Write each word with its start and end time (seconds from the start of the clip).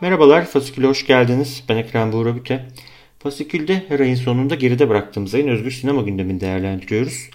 Merhabalar, 0.00 0.46
Fasikül'e 0.46 0.86
hoş 0.86 1.06
geldiniz. 1.06 1.64
Ben 1.68 1.76
Ekrem 1.76 2.12
Buğra 2.12 2.36
Büte. 2.36 2.68
Fasikül'de 3.18 3.84
her 3.88 4.00
ayın 4.00 4.14
sonunda 4.14 4.54
geride 4.54 4.88
bıraktığımız 4.88 5.34
ayın 5.34 5.48
özgür 5.48 5.70
sinema 5.70 6.02
gündemini 6.02 6.40
değerlendiriyoruz. 6.40 7.30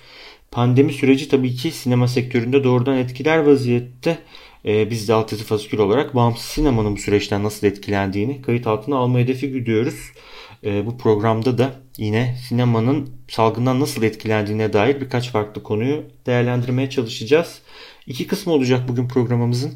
Pandemi 0.51 0.93
süreci 0.93 1.29
tabii 1.29 1.55
ki 1.55 1.71
sinema 1.71 2.07
sektöründe 2.07 2.63
doğrudan 2.63 2.97
etkiler 2.97 3.37
vaziyette. 3.37 4.17
Ee, 4.65 4.89
biz 4.89 5.07
de 5.07 5.13
altyazı 5.13 5.43
fasikül 5.43 5.79
olarak 5.79 6.15
bağımsız 6.15 6.45
sinemanın 6.45 6.95
bu 6.95 6.99
süreçten 6.99 7.43
nasıl 7.43 7.67
etkilendiğini 7.67 8.41
kayıt 8.41 8.67
altına 8.67 8.95
alma 8.95 9.19
hedefi 9.19 9.51
güdüyoruz. 9.51 10.11
Ee, 10.63 10.85
bu 10.85 10.97
programda 10.97 11.57
da 11.57 11.71
yine 11.97 12.35
sinemanın 12.47 13.09
salgından 13.29 13.79
nasıl 13.79 14.03
etkilendiğine 14.03 14.73
dair 14.73 15.01
birkaç 15.01 15.29
farklı 15.29 15.63
konuyu 15.63 16.03
değerlendirmeye 16.25 16.89
çalışacağız. 16.89 17.61
İki 18.07 18.27
kısmı 18.27 18.53
olacak 18.53 18.87
bugün 18.87 19.07
programımızın. 19.07 19.73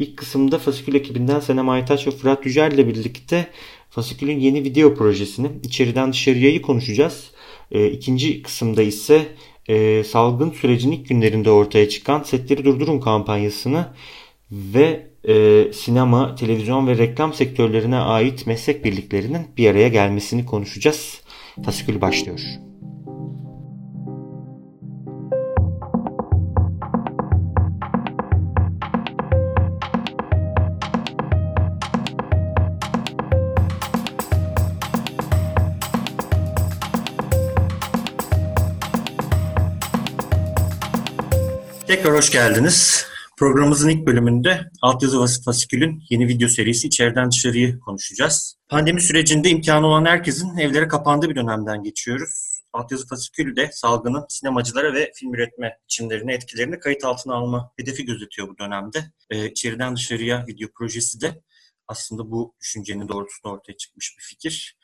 İlk 0.00 0.16
kısımda 0.16 0.58
Fasikül 0.58 0.94
ekibinden 0.94 1.40
Senem 1.40 1.68
Aytaç 1.68 2.06
ve 2.06 2.10
Fırat 2.10 2.46
Yücel 2.46 2.72
ile 2.72 2.88
birlikte 2.88 3.46
Fasikül'ün 3.90 4.40
yeni 4.40 4.64
video 4.64 4.94
projesini 4.94 5.50
içeriden 5.62 6.12
dışarıyayı 6.12 6.62
konuşacağız. 6.62 7.30
E, 7.70 7.90
ikinci 7.90 8.42
kısımda 8.42 8.82
ise 8.82 9.26
e, 9.68 10.04
salgın 10.04 10.50
sürecinin 10.50 10.96
ilk 10.96 11.08
günlerinde 11.08 11.50
ortaya 11.50 11.88
çıkan 11.88 12.22
Setleri 12.22 12.64
Durdurun 12.64 13.00
kampanyasını 13.00 13.86
ve 14.50 15.06
e, 15.28 15.64
sinema, 15.72 16.34
televizyon 16.34 16.86
ve 16.86 16.98
reklam 16.98 17.34
sektörlerine 17.34 17.96
ait 17.96 18.46
meslek 18.46 18.84
birliklerinin 18.84 19.46
bir 19.56 19.70
araya 19.70 19.88
gelmesini 19.88 20.46
konuşacağız. 20.46 21.20
Fasikül 21.64 22.00
başlıyor. 22.00 22.40
Tekrar 41.90 42.14
hoş 42.14 42.30
geldiniz. 42.30 43.06
Programımızın 43.38 43.88
ilk 43.88 44.06
bölümünde 44.06 44.70
Altyazı 44.82 45.20
Vasıf 45.20 45.44
Fasikül'ün 45.44 46.02
yeni 46.10 46.28
video 46.28 46.48
serisi 46.48 46.86
İçeriden 46.86 47.30
Dışarıyı 47.30 47.80
konuşacağız. 47.80 48.56
Pandemi 48.68 49.00
sürecinde 49.00 49.50
imkanı 49.50 49.86
olan 49.86 50.04
herkesin 50.04 50.56
evlere 50.56 50.88
kapandığı 50.88 51.30
bir 51.30 51.34
dönemden 51.34 51.82
geçiyoruz. 51.82 52.62
Altyazı 52.72 53.06
Fasikül 53.06 53.56
de 53.56 53.70
salgının 53.72 54.26
sinemacılara 54.28 54.94
ve 54.94 55.12
film 55.14 55.34
üretme 55.34 55.78
biçimlerine 55.84 56.34
etkilerini 56.34 56.78
kayıt 56.78 57.04
altına 57.04 57.34
alma 57.34 57.72
hedefi 57.76 58.04
gözetiyor 58.04 58.48
bu 58.48 58.58
dönemde. 58.58 59.12
Ee, 59.30 59.50
İçeriden 59.50 59.96
Dışarıya 59.96 60.44
video 60.46 60.68
projesi 60.74 61.20
de 61.20 61.42
aslında 61.88 62.30
bu 62.30 62.54
düşüncenin 62.60 63.08
doğrultusunda 63.08 63.54
ortaya 63.54 63.76
çıkmış 63.76 64.14
bir 64.18 64.22
fikir. 64.22 64.76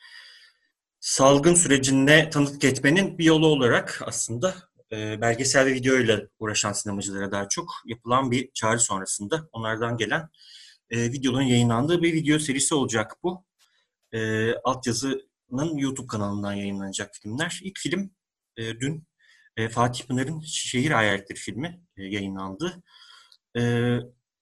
Salgın 0.99 1.55
sürecinde 1.55 2.29
tanıklık 2.29 2.63
etmenin 2.63 3.17
bir 3.17 3.25
yolu 3.25 3.47
olarak 3.47 4.01
aslında 4.05 4.66
e, 4.91 5.21
belgesel 5.21 5.65
ve 5.65 5.73
video 5.73 5.97
ile 5.97 6.27
uğraşan 6.39 6.73
sinemacılara 6.73 7.31
daha 7.31 7.49
çok 7.49 7.71
yapılan 7.85 8.31
bir 8.31 8.51
çağrı 8.53 8.79
sonrasında 8.79 9.49
onlardan 9.51 9.97
gelen 9.97 10.29
e, 10.89 11.11
videoların 11.11 11.45
yayınlandığı 11.45 12.01
bir 12.01 12.13
video 12.13 12.39
serisi 12.39 12.75
olacak 12.75 13.15
bu. 13.23 13.45
E, 14.11 14.53
altyazının 14.55 15.77
YouTube 15.77 16.07
kanalından 16.07 16.53
yayınlanacak 16.53 17.15
filmler. 17.15 17.59
İlk 17.63 17.79
film 17.79 18.11
e, 18.57 18.79
dün 18.79 19.07
e, 19.57 19.69
Fatih 19.69 20.05
Pınar'ın 20.05 20.41
Şehir 20.41 20.91
Hayaletleri 20.91 21.39
filmi 21.39 21.81
e, 21.97 22.03
yayınlandı. 22.03 22.83
E, 23.57 23.61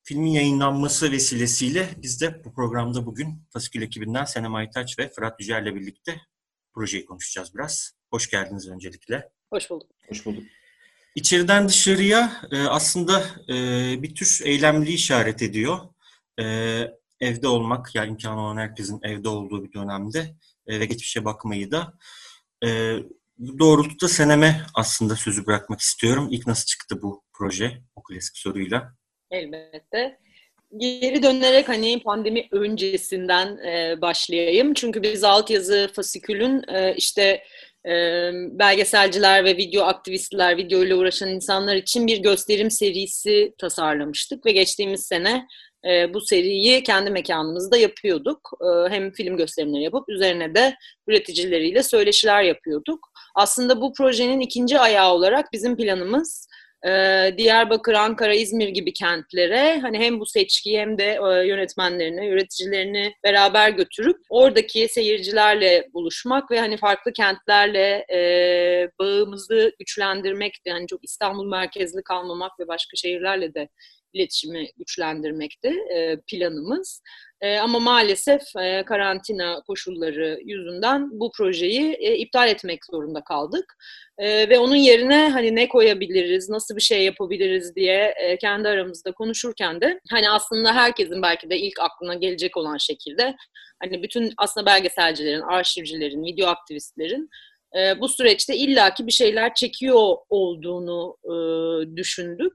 filmin 0.04 0.32
yayınlanması 0.32 1.12
vesilesiyle 1.12 1.90
biz 1.98 2.22
de 2.22 2.44
bu 2.46 2.54
programda 2.54 3.06
bugün 3.06 3.44
Fasikül 3.50 3.82
ekibinden 3.82 4.26
Senem 4.26 4.56
Aytaç 4.56 5.00
ve 5.00 5.10
Fırat 5.10 5.40
Yücel'le 5.40 5.76
birlikte 5.76 6.22
projeyi 6.74 7.06
konuşacağız 7.06 7.56
biraz. 7.56 7.92
Hoş 8.12 8.30
geldiniz 8.30 8.70
öncelikle. 8.70 9.35
Hoş 9.50 9.70
bulduk. 9.70 9.90
Hoş 10.10 10.26
bulduk. 10.26 10.44
İçeriden 11.16 11.68
dışarıya 11.68 12.42
e, 12.52 12.58
aslında 12.58 13.24
e, 13.50 13.54
bir 14.04 14.16
tür 14.16 14.42
eylemli 14.44 14.92
işaret 14.92 15.42
ediyor. 15.42 15.80
E, 16.40 16.44
evde 17.20 17.48
olmak, 17.48 17.96
yani 17.96 18.10
imkanı 18.10 18.42
olan 18.42 18.58
herkesin 18.58 19.00
evde 19.04 19.30
olduğu 19.30 19.64
bir 19.64 19.74
dönemde 19.74 20.36
e, 20.68 20.80
ve 20.80 20.86
geçmişe 20.86 21.26
bakmayı 21.26 21.72
da 21.72 21.94
e, 22.66 22.96
bu 23.38 23.60
doğrultuda 23.60 24.08
seneme 24.08 24.62
aslında 24.74 25.16
sözü 25.16 25.46
bırakmak 25.46 25.80
istiyorum. 25.80 26.28
İlk 26.32 26.48
nasıl 26.48 26.66
çıktı 26.66 27.02
bu 27.02 27.24
proje 27.34 27.82
o 27.96 28.04
klasik 28.04 28.38
soruyla? 28.38 28.96
Elbette. 29.32 30.20
Geri 30.78 31.24
dönerek 31.24 31.70
hani 31.70 32.04
pandemi 32.04 32.48
öncesinden 32.52 33.58
e, 33.58 34.02
başlayayım. 34.02 34.74
Çünkü 34.74 35.04
biz 35.04 35.24
altyazı 35.24 35.92
fasikülün 35.96 36.64
e, 36.68 36.96
işte 36.96 37.44
belgeselciler 38.60 39.46
ve 39.46 39.58
video 39.58 39.84
aktivistler, 39.84 40.58
video 40.58 40.84
ile 40.84 40.96
uğraşan 40.96 41.30
insanlar 41.30 41.76
için 41.76 42.08
bir 42.08 42.18
gösterim 42.18 42.72
serisi 42.72 43.54
tasarlamıştık 43.58 44.46
ve 44.46 44.52
geçtiğimiz 44.52 45.06
sene 45.06 45.48
bu 46.14 46.22
seriyi 46.22 46.84
kendi 46.84 47.12
mekanımızda 47.12 47.78
yapıyorduk. 47.78 48.52
Hem 48.90 49.12
film 49.12 49.38
gösterimleri 49.38 49.84
yapıp 49.84 50.10
üzerine 50.10 50.56
de 50.56 50.76
üreticileriyle 51.08 51.84
söyleşiler 51.84 52.44
yapıyorduk. 52.44 53.00
Aslında 53.36 53.82
bu 53.82 53.94
projenin 53.94 54.40
ikinci 54.40 54.80
ayağı 54.80 55.14
olarak 55.14 55.54
bizim 55.54 55.78
planımız 55.78 56.48
ee, 56.86 57.34
Diyarbakır, 57.38 57.94
Ankara, 57.94 58.34
İzmir 58.34 58.68
gibi 58.68 58.94
kentlere 58.94 59.80
hani 59.80 59.98
hem 60.00 60.20
bu 60.20 60.26
seçkiyi 60.26 60.80
hem 60.80 60.98
de 60.98 61.04
e, 61.04 61.48
yönetmenlerini, 61.48 62.28
üreticilerini 62.28 63.14
beraber 63.24 63.70
götürüp 63.70 64.18
oradaki 64.30 64.88
seyircilerle 64.88 65.88
buluşmak 65.94 66.52
ve 66.52 66.60
hani 66.60 66.78
farklı 66.78 67.14
kentlerle 67.14 68.06
e, 68.14 68.20
bağımızı 69.00 69.72
güçlendirmek 69.80 70.66
de 70.66 70.72
hani 70.72 70.88
çok 70.88 71.04
İstanbul 71.04 71.46
merkezli 71.46 72.04
kalmamak 72.04 72.60
ve 72.60 72.68
başka 72.68 72.98
şehirlerle 72.98 73.54
de 73.54 73.70
iletişimi 74.16 74.68
güçlendirmekti 74.78 75.74
e, 75.96 76.18
planımız. 76.28 77.02
E, 77.42 77.58
ama 77.58 77.80
maalesef 77.80 78.42
e, 78.56 78.84
karantina 78.86 79.62
koşulları 79.68 80.40
yüzünden 80.46 81.10
bu 81.12 81.32
projeyi 81.38 81.96
iptal 81.98 82.50
etmek 82.50 82.86
zorunda 82.86 83.24
kaldık. 83.24 83.76
Ve 84.20 84.60
onun 84.60 84.76
yerine 84.76 85.30
hani 85.30 85.56
ne 85.56 85.68
koyabiliriz, 85.68 86.50
nasıl 86.50 86.76
bir 86.76 86.82
şey 86.82 87.04
yapabiliriz 87.04 87.76
diye 87.76 88.16
kendi 88.42 88.68
aramızda 88.68 89.12
konuşurken 89.12 89.82
de 89.82 90.00
hani 90.12 90.30
aslında 90.30 90.76
herkesin 90.76 91.22
belki 91.22 91.50
de 91.50 91.58
ilk 91.60 91.80
aklına 91.80 92.14
gelecek 92.14 92.58
olan 92.58 92.78
şekilde 92.78 93.36
hani 93.84 94.04
bütün 94.04 94.34
aslında 94.38 94.66
belgeselcilerin, 94.66 95.42
arşivcilerin, 95.42 96.26
video 96.26 96.48
aktivistlerin 96.48 97.30
bu 98.00 98.10
süreçte 98.10 98.56
illaki 98.56 99.08
bir 99.08 99.12
şeyler 99.12 99.54
çekiyor 99.54 100.18
olduğunu 100.30 101.18
düşündük. 101.96 102.54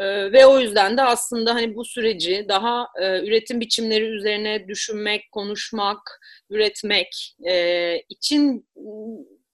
E, 0.00 0.32
ve 0.32 0.46
o 0.46 0.60
yüzden 0.60 0.96
de 0.96 1.02
aslında 1.02 1.54
hani 1.54 1.74
bu 1.74 1.84
süreci 1.84 2.46
daha 2.48 2.88
e, 3.00 3.26
üretim 3.26 3.60
biçimleri 3.60 4.04
üzerine 4.04 4.68
düşünmek, 4.68 5.32
konuşmak, 5.32 6.20
üretmek 6.50 7.36
e, 7.48 7.96
için 8.08 8.68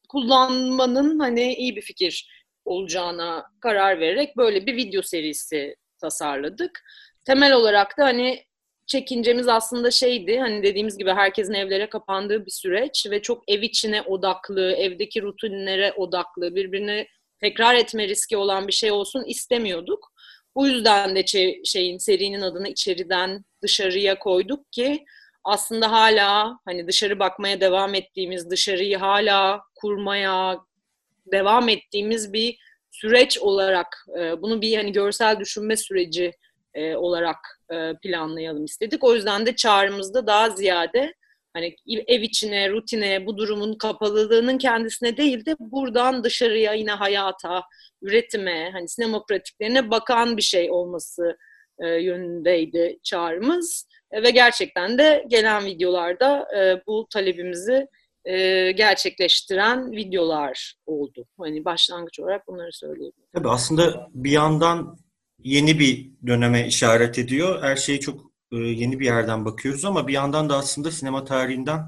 kullanmanın 0.08 1.18
hani 1.18 1.54
iyi 1.54 1.76
bir 1.76 1.82
fikir 1.82 2.36
olacağına 2.64 3.44
karar 3.60 4.00
vererek 4.00 4.36
böyle 4.36 4.66
bir 4.66 4.76
video 4.76 5.02
serisi 5.02 5.76
tasarladık. 6.00 6.82
Temel 7.24 7.52
olarak 7.52 7.98
da 7.98 8.04
hani 8.04 8.44
çekincemiz 8.86 9.48
aslında 9.48 9.90
şeydi 9.90 10.38
hani 10.38 10.62
dediğimiz 10.62 10.98
gibi 10.98 11.10
herkesin 11.10 11.54
evlere 11.54 11.88
kapandığı 11.88 12.46
bir 12.46 12.50
süreç 12.50 13.06
ve 13.10 13.22
çok 13.22 13.44
ev 13.48 13.62
içine 13.62 14.02
odaklı, 14.02 14.72
evdeki 14.72 15.22
rutinlere 15.22 15.92
odaklı, 15.92 16.54
birbirini 16.54 17.06
tekrar 17.40 17.74
etme 17.74 18.08
riski 18.08 18.36
olan 18.36 18.68
bir 18.68 18.72
şey 18.72 18.90
olsun 18.92 19.24
istemiyorduk. 19.24 20.12
Bu 20.56 20.66
yüzden 20.66 21.16
de 21.16 21.24
şeyin 21.64 21.98
serinin 21.98 22.40
adını 22.40 22.68
içeriden 22.68 23.44
dışarıya 23.62 24.18
koyduk 24.18 24.72
ki 24.72 25.04
aslında 25.44 25.92
hala 25.92 26.58
hani 26.64 26.86
dışarı 26.86 27.18
bakmaya 27.18 27.60
devam 27.60 27.94
ettiğimiz, 27.94 28.50
dışarıyı 28.50 28.98
hala 28.98 29.60
kurmaya 29.74 30.58
devam 31.32 31.68
ettiğimiz 31.68 32.32
bir 32.32 32.58
süreç 32.90 33.38
olarak 33.38 34.06
bunu 34.38 34.60
bir 34.60 34.76
hani 34.76 34.92
görsel 34.92 35.40
düşünme 35.40 35.76
süreci 35.76 36.32
olarak 36.96 37.36
e, 37.70 37.92
planlayalım 38.02 38.64
istedik. 38.64 39.04
O 39.04 39.14
yüzden 39.14 39.46
de 39.46 39.56
çağrımızda 39.56 40.26
daha 40.26 40.50
ziyade 40.50 41.14
hani 41.56 41.76
ev 42.06 42.22
içine, 42.22 42.70
rutine, 42.70 43.26
bu 43.26 43.36
durumun 43.36 43.74
kapalılığının 43.74 44.58
kendisine 44.58 45.16
değil 45.16 45.46
de 45.46 45.56
buradan 45.60 46.24
dışarıya 46.24 46.72
yine 46.72 46.90
hayata, 46.90 47.62
üretime, 48.02 48.70
hani 48.72 48.88
sinema 48.88 49.24
pratiklerine 49.24 49.90
bakan 49.90 50.36
bir 50.36 50.42
şey 50.42 50.70
olması 50.70 51.36
e, 51.78 51.88
yönündeydi 51.88 52.98
çağrımız. 53.02 53.86
E, 54.10 54.22
ve 54.22 54.30
gerçekten 54.30 54.98
de 54.98 55.24
gelen 55.28 55.64
videolarda 55.64 56.48
e, 56.58 56.82
bu 56.86 57.06
talebimizi 57.10 57.86
e, 58.24 58.72
gerçekleştiren 58.72 59.92
videolar 59.92 60.74
oldu. 60.86 61.26
Hani 61.38 61.64
başlangıç 61.64 62.20
olarak 62.20 62.48
bunları 62.48 62.72
söyleyebilirim. 62.72 63.28
Tabii 63.34 63.48
aslında 63.48 64.08
bir 64.14 64.30
yandan 64.30 64.98
yeni 65.38 65.78
bir 65.78 66.10
döneme 66.26 66.66
işaret 66.66 67.18
ediyor. 67.18 67.62
Her 67.62 67.76
şeyi 67.76 68.00
çok 68.00 68.35
e, 68.52 68.56
yeni 68.56 69.00
bir 69.00 69.04
yerden 69.04 69.44
bakıyoruz 69.44 69.84
ama 69.84 70.08
bir 70.08 70.12
yandan 70.12 70.48
da 70.48 70.56
aslında 70.56 70.90
sinema 70.90 71.24
tarihinden 71.24 71.80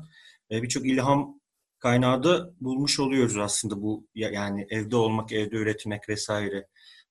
e, 0.51 0.63
birçok 0.63 0.87
ilham 0.87 1.41
kaynağı 1.79 2.23
da 2.23 2.51
bulmuş 2.61 3.01
oluyoruz 3.01 3.37
aslında 3.37 3.83
bu 3.83 4.07
yani 4.15 4.67
evde 4.71 4.97
olmak, 4.97 5.33
evde 5.33 5.57
üretmek 5.57 6.09
vesaire 6.09 6.67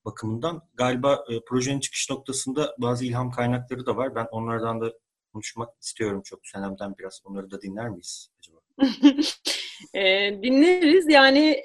bakımından. 0.05 0.61
Galiba 0.73 1.23
e, 1.29 1.39
projenin 1.47 1.79
çıkış 1.79 2.09
noktasında 2.09 2.75
bazı 2.77 3.05
ilham 3.05 3.31
kaynakları 3.31 3.85
da 3.85 3.97
var. 3.97 4.15
Ben 4.15 4.27
onlardan 4.31 4.81
da 4.81 4.93
konuşmak 5.33 5.69
istiyorum 5.81 6.21
çok. 6.25 6.47
Senem'den 6.47 6.95
biraz 6.99 7.21
onları 7.25 7.51
da 7.51 7.61
dinler 7.61 7.89
miyiz 7.89 8.29
acaba? 8.39 8.59
dinleriz. 10.43 11.05
Yani 11.09 11.63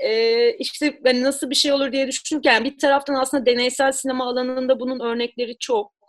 işte 0.59 1.01
ben 1.05 1.23
nasıl 1.23 1.51
bir 1.51 1.55
şey 1.55 1.73
olur 1.73 1.93
diye 1.93 2.07
düşünürken 2.09 2.65
bir 2.65 2.79
taraftan 2.79 3.15
aslında 3.15 3.47
deneysel 3.47 3.93
sinema 3.93 4.29
alanında 4.29 4.81
bunun 4.81 5.01
örnekleri 5.01 5.59
çok. 5.59 6.02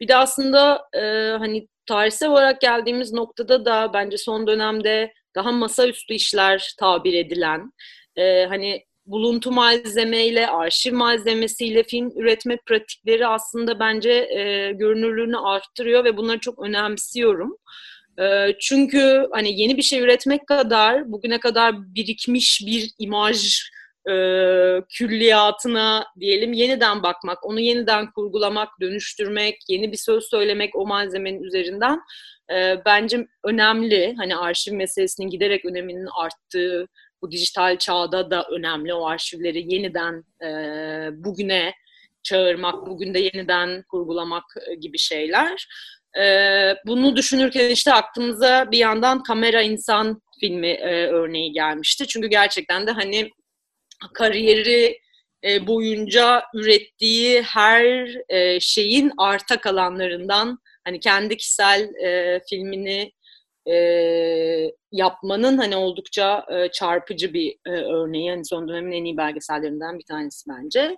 Bir 0.00 0.08
de 0.08 0.16
aslında 0.16 0.82
e, 0.94 1.00
hani 1.38 1.68
tarihsel 1.86 2.28
olarak 2.28 2.60
geldiğimiz 2.60 3.12
noktada 3.12 3.64
da 3.64 3.90
bence 3.94 4.18
son 4.18 4.46
dönemde 4.46 5.12
daha 5.34 5.52
masaüstü 5.52 6.14
işler 6.14 6.74
tabir 6.78 7.14
edilen, 7.14 7.72
e, 8.16 8.46
hani 8.46 8.84
buluntu 9.06 9.52
malzemeyle, 9.52 10.48
arşiv 10.48 10.94
malzemesiyle 10.94 11.82
film 11.82 12.10
üretme 12.16 12.58
pratikleri 12.66 13.26
aslında 13.26 13.78
bence 13.80 14.10
e, 14.10 14.72
görünürlüğünü 14.72 15.38
arttırıyor 15.38 16.04
ve 16.04 16.16
bunları 16.16 16.40
çok 16.40 16.58
önemsiyorum. 16.62 17.56
E, 18.20 18.52
çünkü 18.60 19.28
hani 19.32 19.60
yeni 19.60 19.76
bir 19.76 19.82
şey 19.82 20.00
üretmek 20.00 20.46
kadar 20.46 21.12
bugüne 21.12 21.40
kadar 21.40 21.94
birikmiş 21.94 22.62
bir 22.66 22.90
imaj 22.98 23.62
e, 24.10 24.14
külliyatına 24.88 26.06
diyelim 26.20 26.52
yeniden 26.52 27.02
bakmak, 27.02 27.46
onu 27.46 27.60
yeniden 27.60 28.10
kurgulamak, 28.10 28.68
dönüştürmek, 28.80 29.56
yeni 29.68 29.92
bir 29.92 29.96
söz 29.96 30.24
söylemek 30.24 30.76
o 30.76 30.86
malzemenin 30.86 31.42
üzerinden 31.42 32.00
e, 32.52 32.84
bence 32.86 33.26
önemli. 33.44 34.14
Hani 34.16 34.36
arşiv 34.36 34.74
meselesinin 34.74 35.30
giderek 35.30 35.64
öneminin 35.64 36.08
arttığı 36.20 36.86
bu 37.22 37.30
dijital 37.30 37.78
çağda 37.78 38.30
da 38.30 38.46
önemli. 38.50 38.94
O 38.94 39.06
arşivleri 39.06 39.74
yeniden 39.74 40.24
e, 40.42 40.48
bugüne 41.24 41.74
çağırmak, 42.22 42.86
bugün 42.86 43.14
de 43.14 43.18
yeniden 43.18 43.82
kurgulamak 43.82 44.44
gibi 44.80 44.98
şeyler. 44.98 45.68
E, 46.20 46.24
bunu 46.86 47.16
düşünürken 47.16 47.70
işte 47.70 47.92
aklımıza 47.92 48.70
bir 48.70 48.78
yandan 48.78 49.22
Kamera 49.22 49.62
İnsan 49.62 50.22
filmi 50.40 50.68
e, 50.68 51.06
örneği 51.06 51.52
gelmişti. 51.52 52.06
Çünkü 52.06 52.28
gerçekten 52.28 52.86
de 52.86 52.90
hani 52.90 53.30
kariyeri 54.14 55.00
e, 55.44 55.66
boyunca 55.66 56.42
ürettiği 56.54 57.42
her 57.42 58.08
e, 58.28 58.60
şeyin 58.60 59.12
arta 59.18 59.60
kalanlarından 59.60 60.58
hani 60.84 61.00
kendi 61.00 61.36
kişisel 61.36 61.94
e, 62.04 62.40
filmini 62.50 63.12
e, 63.70 63.76
yapmanın 64.92 65.58
hani 65.58 65.76
oldukça 65.76 66.46
e, 66.52 66.70
çarpıcı 66.70 67.34
bir 67.34 67.56
e, 67.66 67.70
örneği. 67.70 68.26
Yani 68.26 68.44
son 68.44 68.68
dönemin 68.68 68.92
en 68.92 69.04
iyi 69.04 69.16
belgesellerinden 69.16 69.98
bir 69.98 70.04
tanesi 70.04 70.50
bence. 70.50 70.96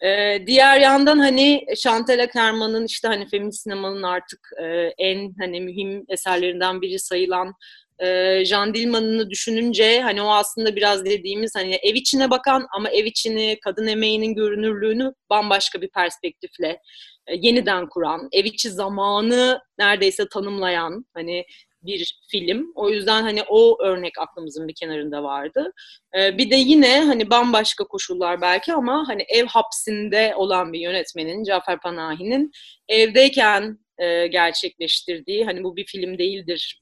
E, 0.00 0.38
diğer 0.46 0.80
yandan 0.80 1.18
hani 1.18 1.66
Chantal 1.76 2.18
Ackerman'ın 2.18 2.86
işte 2.86 3.08
hani 3.08 3.28
feminist 3.28 3.62
sinemanın 3.62 4.02
artık 4.02 4.40
e, 4.62 4.66
en 4.98 5.34
hani 5.38 5.60
mühim 5.60 6.04
eserlerinden 6.08 6.82
biri 6.82 6.98
sayılan 6.98 7.54
e, 8.00 8.44
Jean 8.44 8.74
Dillman'ını 8.74 9.30
düşününce 9.30 10.00
hani 10.00 10.22
o 10.22 10.28
aslında 10.28 10.76
biraz 10.76 11.04
dediğimiz 11.04 11.54
hani 11.54 11.74
ev 11.74 11.94
içine 11.94 12.30
bakan 12.30 12.66
ama 12.76 12.90
ev 12.90 13.04
içini 13.04 13.58
kadın 13.64 13.86
emeğinin 13.86 14.34
görünürlüğünü 14.34 15.12
bambaşka 15.30 15.82
bir 15.82 15.88
perspektifle 15.88 16.80
e, 17.26 17.34
yeniden 17.36 17.88
kuran, 17.88 18.28
ev 18.32 18.44
içi 18.44 18.70
zamanı 18.70 19.60
neredeyse 19.78 20.28
tanımlayan 20.28 21.06
hani 21.14 21.44
bir 21.82 22.20
film. 22.28 22.72
O 22.74 22.90
yüzden 22.90 23.22
hani 23.22 23.42
o 23.48 23.82
örnek 23.82 24.18
aklımızın 24.18 24.68
bir 24.68 24.74
kenarında 24.74 25.22
vardı. 25.22 25.72
Ee, 26.18 26.38
bir 26.38 26.50
de 26.50 26.56
yine 26.56 27.00
hani 27.00 27.30
bambaşka 27.30 27.84
koşullar 27.84 28.40
belki 28.40 28.72
ama 28.72 29.08
hani 29.08 29.22
ev 29.28 29.46
hapsinde 29.46 30.34
olan 30.36 30.72
bir 30.72 30.80
yönetmenin 30.80 31.44
Cafer 31.44 31.80
Panahi'nin 31.80 32.50
evdeyken 32.88 33.78
e, 33.98 34.26
gerçekleştirdiği 34.26 35.44
hani 35.44 35.64
bu 35.64 35.76
bir 35.76 35.84
film 35.86 36.18
değildir 36.18 36.80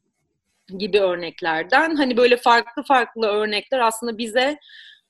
gibi 0.79 1.01
örneklerden 1.01 1.97
hani 1.97 2.17
böyle 2.17 2.37
farklı 2.37 2.83
farklı 2.83 3.27
örnekler 3.27 3.79
aslında 3.79 4.19
bize 4.19 4.59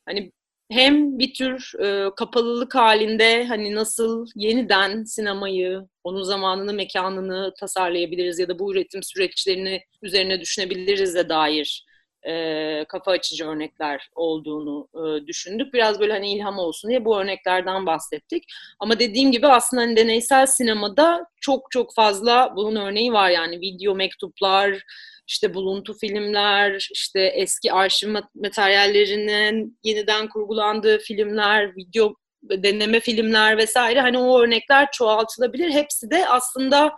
hani 0.06 0.32
hem 0.70 1.18
bir 1.18 1.34
tür 1.34 1.72
e, 1.84 2.14
kapalılık 2.16 2.74
halinde 2.74 3.44
hani 3.44 3.74
nasıl 3.74 4.26
yeniden 4.34 5.04
sinemayı, 5.04 5.80
onun 6.04 6.22
zamanını, 6.22 6.72
mekanını 6.72 7.54
tasarlayabiliriz 7.60 8.38
ya 8.38 8.48
da 8.48 8.58
bu 8.58 8.72
üretim 8.72 9.02
süreçlerini 9.02 9.82
üzerine 10.02 10.40
düşünebiliriz 10.40 11.14
de 11.14 11.28
dair 11.28 11.84
e, 12.26 12.84
kafa 12.88 13.10
açıcı 13.10 13.46
örnekler 13.46 14.10
olduğunu 14.14 14.88
e, 14.94 15.26
düşündük. 15.26 15.74
Biraz 15.74 16.00
böyle 16.00 16.12
hani 16.12 16.32
ilham 16.32 16.58
olsun 16.58 16.90
diye 16.90 17.04
bu 17.04 17.20
örneklerden 17.20 17.86
bahsettik. 17.86 18.44
Ama 18.80 18.98
dediğim 18.98 19.32
gibi 19.32 19.46
aslında 19.46 19.82
hani 19.82 19.96
deneysel 19.96 20.46
sinemada 20.46 21.26
çok 21.40 21.70
çok 21.70 21.94
fazla 21.94 22.52
bunun 22.56 22.76
örneği 22.76 23.12
var 23.12 23.30
yani 23.30 23.60
video 23.60 23.94
mektuplar, 23.94 24.82
işte 25.28 25.54
buluntu 25.54 25.94
filmler, 25.98 26.88
işte 26.92 27.20
eski 27.20 27.72
arşiv 27.72 28.16
materyallerinin 28.34 29.78
yeniden 29.84 30.28
kurgulandığı 30.28 30.98
filmler, 30.98 31.76
video 31.76 32.14
deneme 32.42 33.00
filmler 33.00 33.56
vesaire 33.56 34.00
hani 34.00 34.18
o 34.18 34.40
örnekler 34.40 34.88
çoğaltılabilir. 34.92 35.70
Hepsi 35.70 36.10
de 36.10 36.28
aslında 36.28 36.92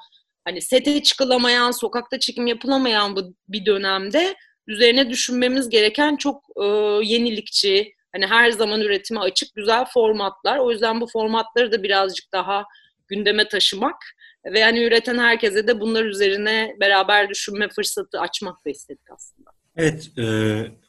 hani 0.44 0.62
sete 0.62 1.02
çıkılamayan, 1.02 1.70
sokakta 1.70 2.18
çekim 2.18 2.46
yapılamayan 2.46 3.16
bu 3.16 3.34
bir 3.48 3.66
dönemde 3.66 4.34
üzerine 4.66 5.10
düşünmemiz 5.10 5.68
gereken 5.68 6.16
çok 6.16 6.44
e, 6.62 6.64
yenilikçi, 7.02 7.94
hani 8.12 8.26
her 8.26 8.50
zaman 8.50 8.80
üretime 8.80 9.20
açık 9.20 9.54
güzel 9.54 9.84
formatlar. 9.84 10.58
O 10.58 10.70
yüzden 10.70 11.00
bu 11.00 11.06
formatları 11.06 11.72
da 11.72 11.82
birazcık 11.82 12.32
daha 12.32 12.64
gündeme 13.08 13.48
taşımak 13.48 13.96
ve 14.44 14.58
yani 14.58 14.84
üreten 14.84 15.18
herkese 15.18 15.66
de 15.66 15.80
bunlar 15.80 16.04
üzerine 16.04 16.76
beraber 16.80 17.28
düşünme 17.28 17.68
fırsatı 17.68 18.20
açmak 18.20 18.66
da 18.66 18.70
istedik 18.70 19.10
aslında. 19.10 19.50
Evet, 19.76 20.10
e, 20.18 20.22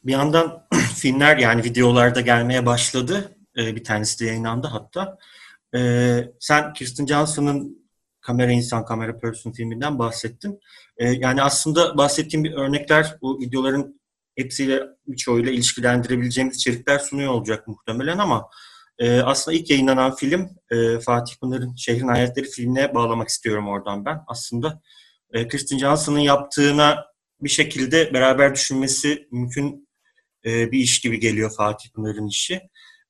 bir 0.04 0.12
yandan 0.12 0.68
filmler 0.96 1.38
yani 1.38 1.64
videolarda 1.64 2.22
gelmeye 2.22 2.66
başladı. 2.66 3.36
E, 3.58 3.76
bir 3.76 3.84
tanesi 3.84 4.20
de 4.20 4.26
yayınlandı 4.26 4.68
hatta. 4.68 5.18
E, 5.76 5.80
sen 6.40 6.74
Kirsten 6.74 7.06
Johnson'ın 7.06 7.82
Kamera 8.22 8.52
İnsan, 8.52 8.86
Kamera 8.86 9.20
Person 9.20 9.52
filminden 9.52 10.00
bahsettin. 10.00 10.60
Yani 11.00 11.44
aslında 11.44 11.98
bahsettiğim 11.98 12.44
bir 12.44 12.54
örnekler 12.54 13.18
bu 13.22 13.40
videoların 13.40 14.02
hepsiyle 14.36 14.84
birçoğuyla 15.08 15.52
ilişkilendirebileceğimiz 15.52 16.56
içerikler 16.56 17.00
sunuyor 17.00 17.32
olacak 17.32 17.68
muhtemelen 17.68 18.18
ama 18.18 18.50
e, 19.02 19.22
aslında 19.22 19.58
ilk 19.58 19.70
yayınlanan 19.70 20.16
film 20.16 20.50
e, 20.72 21.00
Fatih 21.00 21.36
Pınar'ın 21.42 21.76
Şehrin 21.76 22.08
Hayatları 22.08 22.46
filmine 22.46 22.94
bağlamak 22.94 23.30
istiyorum 23.30 23.68
oradan 23.68 24.06
ben. 24.06 24.20
Aslında 24.28 24.82
e, 25.34 25.48
Kirsten 25.48 25.78
Johnson'ın 25.78 26.20
yaptığına 26.20 27.06
bir 27.42 27.50
şekilde 27.50 28.14
beraber 28.14 28.56
düşünmesi 28.56 29.28
mümkün 29.32 29.90
e, 30.46 30.72
bir 30.72 30.80
iş 30.80 31.00
gibi 31.00 31.20
geliyor 31.20 31.52
Fatih 31.58 31.90
Pınar'ın 31.90 32.28
işi. 32.28 32.62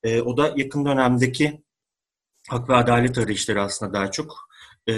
E, 0.04 0.22
o 0.22 0.38
da 0.38 0.54
yakın 0.58 0.86
dönemdeki 0.86 1.64
hak 2.50 2.70
ve 2.70 2.76
adalet 2.76 3.18
arayışları 3.18 3.62
aslında 3.62 3.94
daha 3.94 4.12
çok. 4.12 4.50
E, 4.90 4.94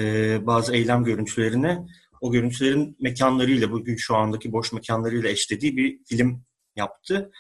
bazı 0.47 0.75
eylem 0.75 1.03
görüntülerine 1.03 1.85
o 2.21 2.31
görüntülerin 2.31 2.97
mekanlarıyla, 2.99 3.71
bugün 3.71 3.95
şu 3.95 4.15
andaki 4.15 4.51
boş 4.51 4.73
mekanlarıyla 4.73 5.29
eşlediği 5.29 5.77
bir 5.77 5.99
film 6.05 6.43
yaptı. 6.75 7.31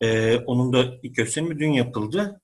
E, 0.00 0.36
onun 0.36 0.72
da 0.72 0.94
ilk 1.02 1.16
gösterimi 1.16 1.58
dün 1.58 1.72
yapıldı. 1.72 2.40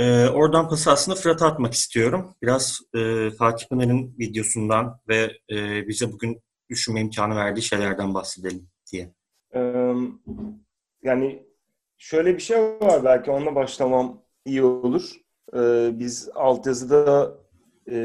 Ee, 0.00 0.28
oradan 0.28 0.68
pası 0.68 0.90
aslında 0.90 1.18
Fırat'a 1.18 1.46
atmak 1.46 1.72
istiyorum. 1.74 2.34
Biraz 2.42 2.80
e, 2.94 3.30
Fatih 3.30 3.68
Pınar'ın 3.68 4.14
videosundan 4.18 5.00
ve 5.08 5.32
e, 5.50 5.88
bize 5.88 6.12
bugün 6.12 6.42
düşünme 6.70 7.00
imkanı 7.00 7.36
verdiği 7.36 7.62
şeylerden 7.62 8.14
bahsedelim 8.14 8.68
diye. 8.92 9.14
Ee, 9.54 9.92
yani 11.02 11.46
şöyle 11.98 12.34
bir 12.34 12.42
şey 12.42 12.58
var 12.60 13.04
belki 13.04 13.30
onunla 13.30 13.54
başlamam 13.54 14.22
iyi 14.44 14.62
olur. 14.62 15.10
Ee, 15.56 15.90
biz 15.92 16.28
altyazıda 16.34 17.36
e, 17.90 17.98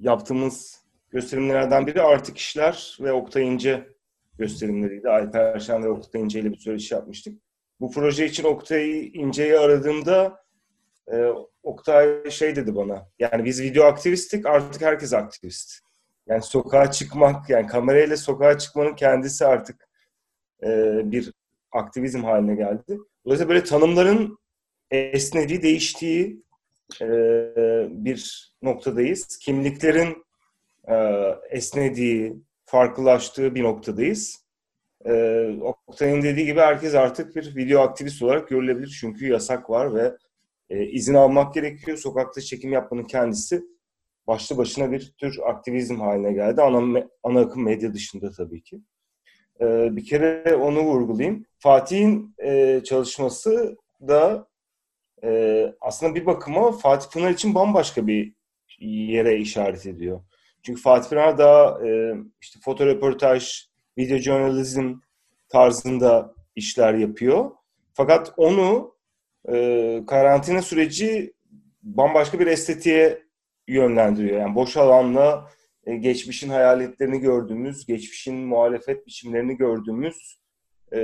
yaptığımız 0.00 0.84
gösterimlerden 1.10 1.86
biri 1.86 2.02
Artık 2.02 2.38
İşler 2.38 2.98
ve 3.00 3.12
Oktay 3.12 3.48
İnce 3.48 3.88
gösterimleriydi. 4.38 5.08
Alper 5.08 5.58
Şen 5.58 5.84
ve 5.84 5.88
Oktay 5.88 6.22
İnce 6.22 6.40
ile 6.40 6.50
bir 6.50 6.58
söyleşi 6.58 6.94
yapmıştık. 6.94 7.42
Bu 7.80 7.90
proje 7.90 8.26
için 8.26 8.44
Oktay 8.44 9.06
İnce'yi 9.06 9.58
aradığımda 9.58 10.39
e, 11.12 11.32
Oktay 11.62 12.30
şey 12.30 12.56
dedi 12.56 12.76
bana. 12.76 13.08
Yani 13.18 13.44
biz 13.44 13.62
video 13.62 13.84
aktivistik 13.84 14.46
artık 14.46 14.82
herkes 14.82 15.12
aktivist. 15.12 15.80
Yani 16.28 16.42
sokağa 16.42 16.90
çıkmak, 16.90 17.50
yani 17.50 17.66
kamerayla 17.66 18.16
sokağa 18.16 18.58
çıkmanın 18.58 18.94
kendisi 18.94 19.46
artık 19.46 19.88
e, 20.62 21.00
bir 21.04 21.32
aktivizm 21.72 22.24
haline 22.24 22.54
geldi. 22.54 22.98
Dolayısıyla 23.24 23.48
böyle 23.48 23.64
tanımların 23.64 24.38
esnediği, 24.90 25.62
değiştiği 25.62 26.42
e, 27.00 27.08
bir 27.90 28.52
noktadayız. 28.62 29.38
Kimliklerin 29.38 30.24
e, 30.88 30.94
esnediği, 31.50 32.36
farklılaştığı 32.64 33.54
bir 33.54 33.62
noktadayız. 33.62 34.44
E, 35.04 35.12
Oktay'ın 35.60 36.22
dediği 36.22 36.46
gibi 36.46 36.60
herkes 36.60 36.94
artık 36.94 37.36
bir 37.36 37.56
video 37.56 37.80
aktivist 37.80 38.22
olarak 38.22 38.48
görülebilir. 38.48 38.98
Çünkü 39.00 39.28
yasak 39.28 39.70
var 39.70 39.94
ve 39.94 40.12
e, 40.70 40.84
izin 40.84 41.14
almak 41.14 41.54
gerekiyor. 41.54 41.96
Sokakta 41.96 42.40
çekim 42.40 42.72
yapmanın 42.72 43.04
kendisi 43.04 43.62
başlı 44.26 44.58
başına 44.58 44.92
bir 44.92 45.14
tür 45.18 45.38
aktivizm 45.46 46.00
haline 46.00 46.32
geldi. 46.32 46.62
Ana, 46.62 47.04
ana 47.22 47.40
akım 47.40 47.64
medya 47.64 47.94
dışında 47.94 48.30
tabii 48.30 48.62
ki. 48.62 48.80
E, 49.60 49.96
bir 49.96 50.04
kere 50.04 50.54
onu 50.54 50.80
vurgulayayım. 50.80 51.46
Fatih'in 51.58 52.34
e, 52.44 52.80
çalışması 52.84 53.76
da 54.08 54.48
e, 55.24 55.66
aslında 55.80 56.14
bir 56.14 56.26
bakıma 56.26 56.72
Fatih 56.72 57.10
Pınar 57.10 57.30
için 57.30 57.54
bambaşka 57.54 58.06
bir 58.06 58.34
yere 58.78 59.38
işaret 59.38 59.86
ediyor. 59.86 60.20
Çünkü 60.62 60.82
Fatih 60.82 61.10
Pınar 61.10 61.38
daha 61.38 61.86
e, 61.86 62.14
işte 62.40 62.60
fotoröportaj, 62.62 63.66
video 63.98 64.18
journalism 64.18 64.94
tarzında 65.48 66.34
işler 66.56 66.94
yapıyor. 66.94 67.50
Fakat 67.94 68.32
onu 68.36 68.94
e, 69.48 70.02
karantina 70.06 70.62
süreci 70.62 71.32
bambaşka 71.82 72.40
bir 72.40 72.46
estetiğe 72.46 73.22
yönlendiriyor. 73.68 74.40
Yani 74.40 74.54
boş 74.54 74.76
alanla 74.76 75.50
e, 75.86 75.96
geçmişin 75.96 76.48
hayaletlerini 76.48 77.20
gördüğümüz, 77.20 77.86
geçmişin 77.86 78.36
muhalefet 78.36 79.06
biçimlerini 79.06 79.56
gördüğümüz 79.56 80.40
e, 80.92 80.98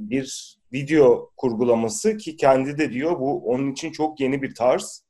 bir 0.00 0.56
video 0.72 1.30
kurgulaması 1.36 2.16
ki 2.16 2.36
kendi 2.36 2.78
de 2.78 2.92
diyor 2.92 3.20
bu 3.20 3.44
onun 3.44 3.72
için 3.72 3.92
çok 3.92 4.20
yeni 4.20 4.42
bir 4.42 4.54
tarz. 4.54 5.06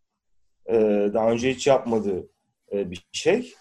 E, 0.67 0.75
daha 1.15 1.31
önce 1.31 1.51
hiç 1.51 1.67
yapmadığı 1.67 2.29
e, 2.73 2.91
bir 2.91 3.07
şey. 3.13 3.55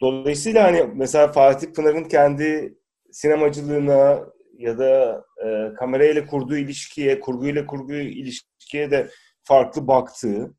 Dolayısıyla 0.00 0.64
hani 0.64 0.90
mesela 0.94 1.32
Fatih 1.32 1.72
Pınar'ın 1.72 2.04
kendi 2.04 2.78
sinemacılığına 3.12 4.26
ya 4.58 4.78
da 4.78 5.24
e, 5.44 5.74
kamerayla 5.74 6.26
kurduğu 6.26 6.56
ilişkiye, 6.56 7.20
kurguyla 7.20 7.66
kurduğu 7.66 7.94
ilişkiye 7.94 8.90
de 8.90 9.10
farklı 9.42 9.88
baktığı 9.88 10.54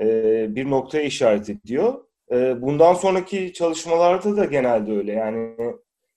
e, 0.00 0.06
bir 0.54 0.70
noktaya 0.70 1.04
işaret 1.04 1.50
ediyor. 1.50 2.04
E, 2.30 2.62
bundan 2.62 2.94
sonraki 2.94 3.52
çalışmalarda 3.52 4.36
da 4.36 4.44
genelde 4.44 4.92
öyle. 4.92 5.12
Yani 5.12 5.56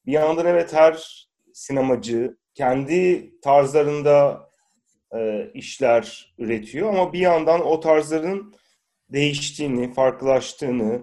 bir 0.06 0.12
yandan 0.12 0.46
evet 0.46 0.74
her 0.74 1.28
sinemacı 1.54 2.38
kendi 2.54 3.32
tarzlarında 3.42 4.50
e, 5.16 5.52
işler 5.54 6.36
üretiyor 6.38 6.90
ama 6.90 7.14
bir 7.14 7.20
yandan 7.20 7.66
o 7.66 7.80
tarzların 7.80 8.54
değiştiğini, 9.10 9.94
farklılaştığını 9.94 11.02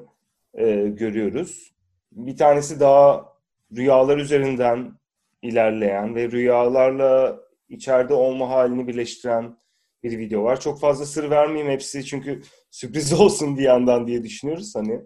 e, 0.54 0.74
görüyoruz. 0.88 1.72
Bir 2.12 2.36
tanesi 2.36 2.80
daha 2.80 3.32
rüyalar 3.76 4.18
üzerinden 4.18 5.01
ilerleyen 5.42 6.14
ve 6.14 6.30
rüyalarla 6.30 7.40
içeride 7.68 8.14
olma 8.14 8.48
halini 8.50 8.88
birleştiren 8.88 9.56
bir 10.02 10.18
video 10.18 10.44
var. 10.44 10.60
Çok 10.60 10.80
fazla 10.80 11.06
sır 11.06 11.30
vermeyeyim 11.30 11.72
hepsi 11.72 12.04
çünkü 12.04 12.42
sürpriz 12.70 13.20
olsun 13.20 13.58
bir 13.58 13.62
yandan 13.62 14.06
diye 14.06 14.22
düşünüyoruz 14.22 14.74
hani. 14.76 15.00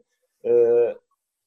Ee, 0.44 0.94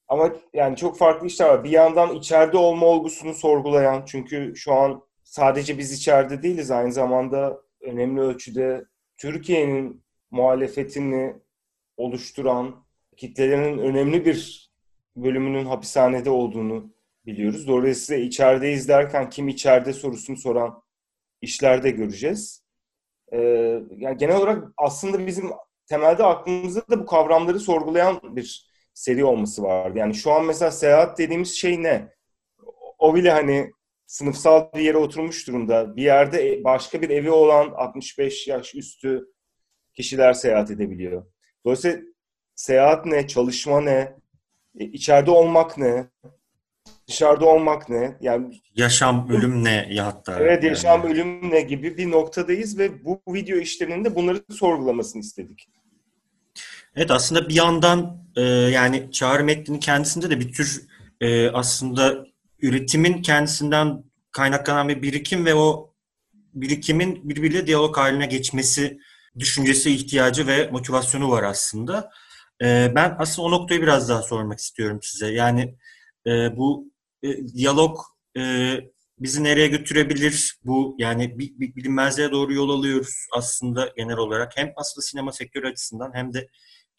ama 0.08 0.34
yani 0.54 0.76
çok 0.76 0.98
farklı 0.98 1.28
işler 1.28 1.50
var. 1.50 1.64
Bir 1.64 1.70
yandan 1.70 2.16
içeride 2.16 2.58
olma 2.58 2.86
olgusunu 2.86 3.34
sorgulayan 3.34 4.06
çünkü 4.06 4.54
şu 4.56 4.74
an 4.74 5.02
sadece 5.24 5.78
biz 5.78 5.94
içeride 5.94 6.44
değiliz 6.44 6.72
aynı 6.72 6.92
zamanda 6.92 7.62
önemli 7.82 8.22
ölçüde 8.22 8.86
Türkiye'nin 9.18 10.04
muhalefetini 10.32 11.36
oluşturan 11.98 12.86
kitlelerin 13.18 13.78
önemli 13.78 14.26
bir 14.26 14.70
bölümünün 15.16 15.66
hapishanede 15.66 16.30
olduğunu 16.30 16.94
biliyoruz. 17.30 17.68
Dolayısıyla 17.68 18.24
içeride 18.24 18.72
izlerken 18.72 19.30
kim 19.30 19.48
içeride 19.48 19.94
sorusunu 19.94 20.38
soran 20.38 20.84
işlerde 21.42 21.92
göreceğiz. 21.92 22.64
Ee, 23.34 23.38
yani 23.98 24.18
genel 24.18 24.38
olarak 24.38 24.64
aslında 24.78 25.28
bizim 25.28 25.50
temelde 25.88 26.24
aklımızda 26.24 26.82
da 26.90 27.00
bu 27.00 27.06
kavramları 27.06 27.60
sorgulayan 27.60 28.22
bir 28.24 28.70
seri 28.94 29.26
olması 29.26 29.64
var. 29.64 29.92
Yani 29.96 30.14
şu 30.14 30.32
an 30.32 30.46
mesela 30.46 30.72
seyahat 30.72 31.18
dediğimiz 31.18 31.56
şey 31.56 31.84
ne? 31.84 32.14
O 33.00 33.16
bile 33.16 33.32
hani 33.32 33.72
sınıfsal 34.08 34.74
bir 34.74 34.82
yere 34.82 34.98
oturmuş 34.98 35.48
durumda. 35.48 35.96
Bir 35.96 36.04
yerde 36.04 36.64
başka 36.64 37.02
bir 37.02 37.10
evi 37.10 37.32
olan 37.32 37.72
65 37.76 38.48
yaş 38.48 38.76
üstü 38.76 39.26
kişiler 39.94 40.34
seyahat 40.34 40.72
edebiliyor. 40.72 41.26
Dolayısıyla 41.66 42.00
seyahat 42.56 43.06
ne, 43.06 43.28
çalışma 43.28 43.82
ne, 43.82 44.16
e, 44.80 44.86
içeride 44.86 45.32
olmak 45.32 45.78
ne, 45.78 46.10
dışarıda 47.10 47.46
olmak 47.46 47.90
ne? 47.90 48.18
Yani 48.22 48.62
yaşam 48.76 49.30
ölüm 49.30 49.64
ne 49.64 49.88
ya 49.92 50.06
hatta. 50.06 50.40
Evet 50.40 50.64
yaşam 50.64 51.04
yani. 51.04 51.14
ölüm 51.14 51.52
ne 51.52 51.62
gibi 51.62 51.98
bir 51.98 52.12
noktadayız 52.12 52.78
ve 52.78 53.06
bu 53.06 53.22
video 53.28 53.58
işlerinin 53.58 54.06
de 54.06 54.16
bunları 54.16 54.44
sorgulamasını 54.52 55.22
istedik. 55.22 55.70
Evet 56.96 57.12
aslında 57.12 57.50
bir 57.50 57.56
yandan 57.56 58.24
e, 58.36 58.42
yani 58.42 59.12
çağrı 59.12 59.44
metninin 59.44 59.80
kendisinde 59.80 60.30
de 60.30 60.40
bir 60.40 60.54
tür 60.54 60.88
e, 61.22 61.50
aslında 61.50 62.26
üretimin 62.62 63.22
kendisinden 63.22 64.04
kaynaklanan 64.32 64.90
bir 64.90 65.02
birikim 65.02 65.46
ve 65.46 65.56
o 65.56 65.94
birikimin 66.54 67.30
birbiriyle 67.30 67.68
diyalog 67.68 67.98
haline 67.98 68.26
geçmesi 68.26 69.00
düşüncesi, 69.40 69.96
ihtiyacı 69.96 70.48
ve 70.48 70.70
motivasyonu 70.72 71.32
var 71.32 71.44
aslında. 71.44 72.12
E, 72.62 72.92
ben 72.96 73.16
aslında 73.20 73.48
o 73.48 73.52
noktayı 73.52 73.82
biraz 73.82 74.10
daha 74.10 74.22
sormak 74.22 74.60
istiyorum 74.60 75.00
size. 75.02 75.32
Yani 75.32 75.76
e, 76.28 76.58
bu 76.58 76.89
e, 77.24 77.48
diyalog 77.48 77.98
e, 78.38 78.76
bizi 79.20 79.44
nereye 79.44 79.68
götürebilir? 79.68 80.60
Bu 80.64 80.96
yani 81.00 81.40
bilinmezliğe 81.40 82.32
doğru 82.32 82.54
yol 82.54 82.70
alıyoruz 82.70 83.28
aslında 83.34 83.94
genel 83.98 84.18
olarak. 84.18 84.58
Hem 84.58 84.74
aslında 84.76 85.06
sinema 85.06 85.32
sektörü 85.32 85.68
açısından 85.68 86.12
hem 86.14 86.34
de 86.34 86.48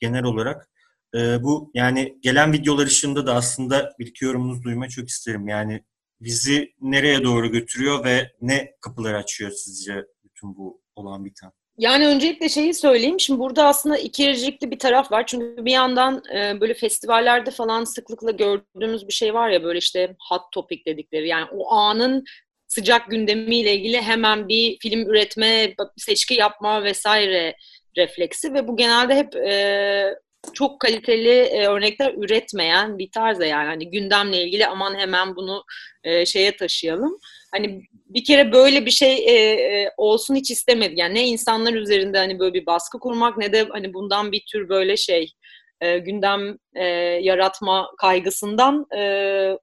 genel 0.01 0.25
olarak. 0.25 0.71
E, 1.15 1.43
bu 1.43 1.71
yani 1.75 2.19
gelen 2.21 2.53
videolar 2.53 2.87
ışığında 2.87 3.27
da 3.27 3.35
aslında 3.35 3.93
bir 3.99 4.07
iki 4.07 4.25
yorumunuzu 4.25 4.63
duymayı 4.63 4.91
çok 4.91 5.09
isterim. 5.09 5.49
Yani 5.49 5.85
bizi 6.21 6.75
nereye 6.81 7.25
doğru 7.25 7.53
götürüyor 7.53 8.05
ve 8.05 8.33
ne 8.41 8.75
kapılar 8.81 9.15
açıyor 9.15 9.51
sizce 9.51 10.05
bütün 10.25 10.57
bu 10.57 10.83
olan 10.95 11.25
biten? 11.25 11.53
Yani 11.81 12.07
öncelikle 12.07 12.49
şeyi 12.49 12.75
söyleyeyim. 12.75 13.21
Şimdi 13.21 13.41
burada 13.41 13.67
aslında 13.67 13.99
ikircikli 13.99 14.71
bir 14.71 14.79
taraf 14.79 15.13
var. 15.13 15.27
Çünkü 15.27 15.65
bir 15.65 15.71
yandan 15.71 16.23
e, 16.35 16.61
böyle 16.61 16.75
festivallerde 16.75 17.51
falan 17.51 17.85
sıklıkla 17.85 18.31
gördüğümüz 18.31 19.09
bir 19.09 19.13
şey 19.13 19.35
var 19.35 19.49
ya 19.51 19.63
böyle 19.63 19.79
işte 19.79 20.17
hot 20.29 20.53
topic 20.53 20.85
dedikleri. 20.87 21.29
Yani 21.29 21.47
o 21.53 21.71
anın 21.73 22.25
sıcak 22.67 23.11
gündemiyle 23.11 23.77
ilgili 23.77 24.03
hemen 24.03 24.49
bir 24.49 24.79
film 24.79 25.11
üretme, 25.11 25.75
seçki 25.97 26.35
yapma 26.35 26.85
vesaire 26.85 27.57
refleksi 27.97 28.55
ve 28.55 28.69
bu 28.69 28.77
genelde 28.77 29.15
hep 29.15 29.37
e, 29.37 30.15
çok 30.55 30.81
kaliteli 30.81 31.31
e, 31.31 31.67
örnekler 31.67 32.15
üretmeyen 32.15 32.99
bir 32.99 33.11
tarzda 33.11 33.47
yani 33.47 33.67
hani 33.67 33.91
gündemle 33.91 34.45
ilgili 34.45 34.67
aman 34.67 34.95
hemen 34.95 35.37
bunu 35.37 35.65
e, 36.05 36.27
şeye 36.27 36.57
taşıyalım. 36.57 37.19
Hani 37.53 37.83
bir 38.07 38.25
kere 38.25 38.53
böyle 38.53 38.87
bir 38.87 38.91
şey 38.91 39.15
e, 39.15 39.33
e, 39.33 39.93
olsun 39.97 40.35
hiç 40.35 40.51
istemedi. 40.51 40.95
Yani 40.97 41.15
ne 41.15 41.27
insanlar 41.27 41.75
üzerinde 41.75 42.19
hani 42.19 42.39
böyle 42.39 42.55
bir 42.55 42.67
baskı 42.67 42.99
kurmak 42.99 43.39
ne 43.39 43.53
de 43.53 43.69
hani 43.71 43.95
bundan 43.95 44.33
bir 44.33 44.43
tür 44.53 44.69
böyle 44.69 44.97
şey 44.97 45.33
e, 45.81 45.99
gündem 45.99 46.59
e, 46.75 46.85
yaratma 47.23 47.91
kaygısından 47.99 48.87
e, 48.97 49.03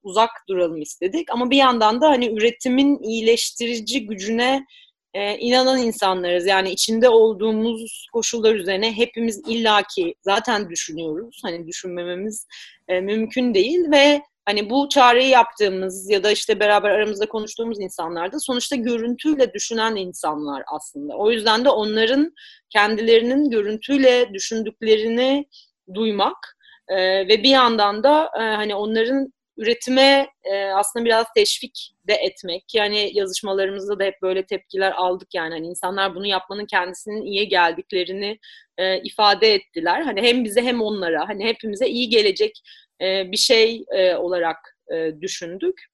uzak 0.03 0.29
duralım 0.50 0.81
istedik. 0.81 1.31
Ama 1.31 1.50
bir 1.50 1.57
yandan 1.57 2.01
da 2.01 2.10
hani 2.10 2.38
üretimin 2.38 3.00
iyileştirici 3.03 4.07
gücüne 4.07 4.65
e, 5.13 5.37
inanan 5.37 5.77
insanlarız. 5.77 6.45
Yani 6.45 6.69
içinde 6.69 7.09
olduğumuz 7.09 8.07
koşullar 8.13 8.55
üzerine 8.55 8.97
hepimiz 8.97 9.41
illaki 9.47 10.15
zaten 10.21 10.69
düşünüyoruz. 10.69 11.39
Hani 11.43 11.67
düşünmememiz 11.67 12.47
e, 12.87 13.01
mümkün 13.01 13.53
değil 13.53 13.91
ve 13.91 14.21
hani 14.45 14.69
bu 14.69 14.89
çağrıyı 14.89 15.29
yaptığımız 15.29 16.09
ya 16.09 16.23
da 16.23 16.31
işte 16.31 16.59
beraber 16.59 16.89
aramızda 16.89 17.25
konuştuğumuz 17.25 17.79
insanlar 17.79 18.31
da 18.31 18.39
sonuçta 18.39 18.75
görüntüyle 18.75 19.53
düşünen 19.53 19.95
insanlar 19.95 20.63
aslında. 20.75 21.15
O 21.15 21.31
yüzden 21.31 21.65
de 21.65 21.69
onların 21.69 22.33
kendilerinin 22.69 23.49
görüntüyle 23.49 24.33
düşündüklerini 24.33 25.45
duymak 25.93 26.57
E, 26.89 27.27
ve 27.27 27.43
bir 27.43 27.49
yandan 27.49 28.03
da 28.03 28.31
e, 28.39 28.39
hani 28.39 28.75
onların 28.75 29.33
üretime 29.57 30.27
e, 30.43 30.65
aslında 30.65 31.05
biraz 31.05 31.25
teşvik 31.35 31.93
de 32.07 32.13
etmek. 32.13 32.75
Yani 32.75 33.09
yazışmalarımızda 33.13 33.99
da 33.99 34.03
hep 34.03 34.21
böyle 34.21 34.45
tepkiler 34.45 34.91
aldık 34.91 35.33
yani. 35.33 35.53
Hani 35.53 35.67
insanlar 35.67 36.15
bunu 36.15 36.27
yapmanın 36.27 36.65
kendisinin 36.65 37.21
iyi 37.21 37.47
geldiklerini 37.47 38.39
e, 38.77 39.01
ifade 39.01 39.53
ettiler. 39.53 40.01
Hani 40.01 40.21
hem 40.21 40.43
bize 40.43 40.61
hem 40.61 40.81
onlara 40.81 41.29
hani 41.29 41.45
hepimize 41.45 41.87
iyi 41.87 42.09
gelecek 42.09 42.61
e, 43.01 43.31
bir 43.31 43.37
şey 43.37 43.85
e, 43.91 44.15
olarak 44.15 44.77
e, 44.93 45.21
düşündük. 45.21 45.87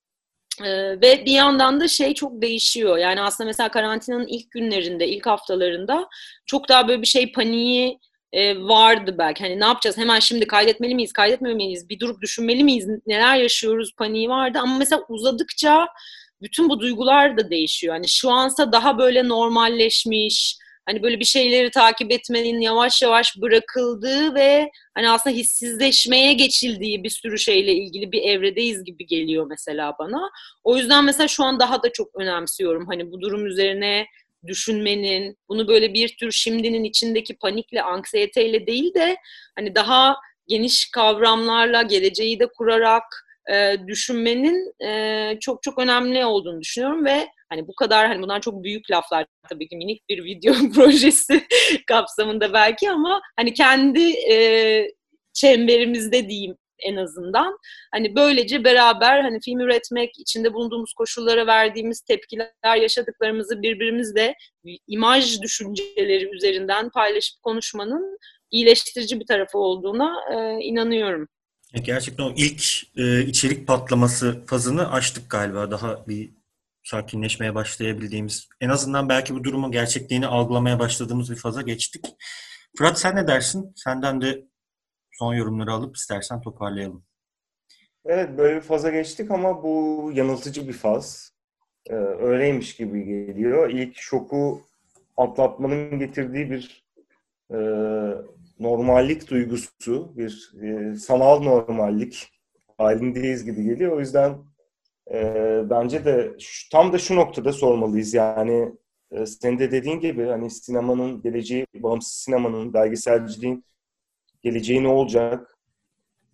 Ee, 0.62 1.02
ve 1.02 1.26
bir 1.26 1.32
yandan 1.32 1.80
da 1.80 1.88
şey 1.88 2.14
çok 2.14 2.42
değişiyor. 2.42 2.98
Yani 2.98 3.22
aslında 3.22 3.48
mesela 3.48 3.72
karantinanın 3.72 4.28
ilk 4.28 4.52
günlerinde, 4.52 5.08
ilk 5.08 5.26
haftalarında 5.26 6.10
çok 6.46 6.70
daha 6.70 6.88
böyle 6.88 7.02
bir 7.02 7.08
şey 7.08 7.32
paniği 7.32 8.00
e, 8.34 8.60
vardı 8.60 9.16
belki. 9.18 9.44
Hani 9.44 9.60
ne 9.60 9.66
yapacağız? 9.66 9.98
Hemen 9.98 10.20
şimdi 10.20 10.48
kaydetmeli 10.48 10.96
miyiz, 10.96 11.14
kaydetmemeliyiz? 11.14 11.90
Bir 11.90 12.00
durup 12.00 12.22
düşünmeli 12.22 12.64
miyiz? 12.64 12.88
Neler 13.08 13.36
yaşıyoruz 13.36 13.92
paniği 13.98 14.30
vardı. 14.30 14.60
Ama 14.62 14.78
mesela 14.78 15.02
uzadıkça 15.10 15.88
bütün 16.42 16.70
bu 16.70 16.80
duygular 16.80 17.38
da 17.38 17.50
değişiyor. 17.50 17.94
Hani 17.94 18.08
şu 18.08 18.32
ansa 18.32 18.72
daha 18.72 18.98
böyle 18.98 19.28
normalleşmiş, 19.28 20.58
hani 20.86 21.04
böyle 21.04 21.20
bir 21.20 21.26
şeyleri 21.26 21.72
takip 21.72 22.12
etmenin 22.12 22.60
yavaş 22.60 23.02
yavaş 23.02 23.38
bırakıldığı 23.38 24.36
ve 24.36 24.70
hani 24.96 25.10
aslında 25.10 25.36
hissizleşmeye 25.36 26.34
geçildiği 26.34 27.04
bir 27.04 27.10
sürü 27.10 27.40
şeyle 27.40 27.74
ilgili 27.74 28.12
bir 28.12 28.22
evredeyiz 28.22 28.84
gibi 28.84 29.06
geliyor 29.06 29.46
mesela 29.50 29.96
bana. 30.00 30.30
O 30.64 30.78
yüzden 30.78 31.06
mesela 31.06 31.28
şu 31.28 31.44
an 31.44 31.60
daha 31.60 31.84
da 31.84 31.92
çok 31.92 32.16
önemsiyorum 32.16 32.88
hani 32.88 33.12
bu 33.12 33.22
durum 33.22 33.46
üzerine 33.46 34.06
düşünmenin, 34.48 35.38
bunu 35.50 35.68
böyle 35.68 35.94
bir 35.94 36.18
tür 36.18 36.32
şimdinin 36.32 36.84
içindeki 36.84 37.38
panikle, 37.38 37.82
anksiyeteyle 37.82 38.68
değil 38.68 38.94
de 38.94 39.18
hani 39.56 39.76
daha 39.76 40.16
geniş 40.48 40.92
kavramlarla 40.92 41.82
geleceği 41.82 42.40
de 42.40 42.48
kurarak 42.58 43.04
e, 43.52 43.76
düşünmenin 43.88 44.86
e, 44.86 45.38
çok 45.40 45.64
çok 45.64 45.80
önemli 45.80 46.26
olduğunu 46.26 46.62
düşünüyorum 46.62 47.06
ve 47.06 47.28
hani 47.50 47.68
bu 47.68 47.76
kadar 47.76 48.08
hani 48.08 48.22
bunlar 48.22 48.42
çok 48.42 48.64
büyük 48.64 48.92
laflar 48.92 49.26
tabii 49.50 49.68
ki 49.68 49.78
minik 49.78 50.10
bir 50.10 50.24
video 50.24 50.54
projesi 50.76 51.48
kapsamında 51.88 52.54
belki 52.54 52.92
ama 52.92 53.22
hani 53.36 53.54
kendi 53.54 54.12
e, 54.32 54.88
çemberimizde 55.34 56.30
diyeyim 56.30 56.56
en 56.80 56.96
azından. 56.96 57.58
Hani 57.92 58.16
böylece 58.16 58.64
beraber 58.64 59.22
hani 59.22 59.40
film 59.46 59.60
üretmek, 59.60 60.20
içinde 60.20 60.54
bulunduğumuz 60.54 60.94
koşullara 60.94 61.48
verdiğimiz 61.48 62.02
tepkiler, 62.02 62.76
yaşadıklarımızı 62.82 63.62
birbirimizle 63.62 64.36
imaj 64.88 65.42
düşünceleri 65.42 66.36
üzerinden 66.36 66.90
paylaşıp 66.90 67.42
konuşmanın 67.42 68.18
iyileştirici 68.52 69.20
bir 69.20 69.26
tarafı 69.26 69.58
olduğuna 69.58 70.16
e, 70.34 70.64
inanıyorum. 70.64 71.28
Gerçekten 71.82 72.24
o 72.24 72.34
ilk 72.38 72.64
e, 72.98 73.22
içerik 73.22 73.68
patlaması 73.68 74.46
fazını 74.46 74.92
açtık 74.92 75.30
galiba. 75.30 75.72
Daha 75.72 76.08
bir 76.08 76.34
sakinleşmeye 76.84 77.56
başlayabildiğimiz, 77.56 78.48
en 78.62 78.70
azından 78.70 79.10
belki 79.10 79.36
bu 79.36 79.44
durumun 79.44 79.72
gerçekliğini 79.72 80.28
algılamaya 80.28 80.80
başladığımız 80.80 81.32
bir 81.32 81.36
faza 81.36 81.62
geçtik. 81.62 82.06
Fırat 82.78 83.00
sen 83.00 83.16
ne 83.16 83.28
dersin? 83.28 83.74
Senden 83.76 84.22
de 84.22 84.46
son 85.14 85.34
yorumları 85.34 85.72
alıp 85.72 85.96
istersen 85.96 86.42
toparlayalım. 86.42 87.04
Evet 88.06 88.38
böyle 88.38 88.56
bir 88.56 88.62
faza 88.62 88.90
geçtik 88.90 89.32
ama 89.32 89.64
bu 89.64 90.12
yanıltıcı 90.14 90.68
bir 90.68 90.74
faz. 90.74 91.34
Ee, 91.90 91.94
öyleymiş 91.96 92.76
gibi 92.76 93.04
geliyor. 93.06 93.70
İlk 93.70 93.98
şoku 93.98 94.62
atlatmanın 95.18 96.00
getirdiği 96.00 96.52
bir 96.52 96.86
e, 97.52 97.58
normallik 98.60 99.30
duygusu, 99.30 100.18
bir 100.18 100.54
e, 100.62 100.96
sanal 100.96 101.42
normallik 101.42 102.32
halindeyiz 102.78 103.46
gibi 103.46 103.64
geliyor. 103.64 103.92
O 103.92 104.00
yüzden 104.00 104.38
e, 105.14 105.62
bence 105.70 106.06
de 106.06 106.36
şu, 106.40 106.70
tam 106.70 106.94
da 106.94 106.98
şu 106.98 107.16
noktada 107.16 107.54
sormalıyız. 107.54 108.14
Yani 108.14 108.76
e, 109.12 109.26
senin 109.26 109.60
de 109.60 109.72
dediğin 109.72 110.00
gibi 110.00 110.26
hani 110.26 110.50
sinemanın 110.50 111.22
geleceği, 111.22 111.66
bağımsız 111.76 112.14
sinemanın, 112.14 112.74
belgeselciliğin 112.74 113.66
geleceği 114.44 114.84
ne 114.84 114.88
olacak? 114.88 115.58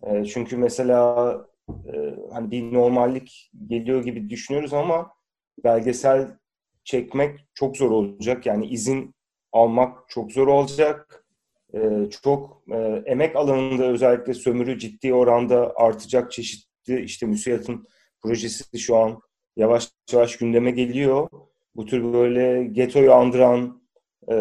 E, 0.02 0.24
çünkü 0.24 0.56
mesela 0.56 1.36
e, 1.68 2.14
hani 2.32 2.50
bir 2.50 2.72
normallik 2.72 3.50
geliyor 3.66 4.04
gibi 4.04 4.30
düşünüyoruz 4.30 4.74
ama 4.74 5.10
belgesel 5.64 6.38
çekmek 6.84 7.40
çok 7.54 7.76
zor 7.76 7.90
olacak. 7.90 8.46
Yani 8.46 8.66
izin 8.66 9.14
almak 9.52 10.08
çok 10.08 10.32
zor 10.32 10.46
olacak. 10.46 11.24
E, 11.74 12.10
çok 12.22 12.62
e, 12.72 13.02
emek 13.06 13.36
alanında 13.36 13.84
özellikle 13.84 14.34
sömürü 14.34 14.78
ciddi 14.78 15.14
oranda 15.14 15.72
artacak 15.76 16.32
çeşitli 16.32 17.00
işte 17.00 17.26
müsiyatın 17.26 17.86
projesi 18.22 18.78
şu 18.78 18.96
an 18.96 19.20
yavaş 19.56 19.88
yavaş 20.12 20.36
gündeme 20.36 20.70
geliyor. 20.70 21.28
Bu 21.76 21.86
tür 21.86 22.12
böyle 22.12 22.64
getoyu 22.64 23.12
andıran 23.12 23.82
e, 24.28 24.34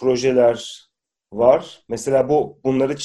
projeler 0.00 0.88
var. 1.36 1.84
Mesela 1.88 2.28
bu 2.28 2.60
bunları 2.64 2.96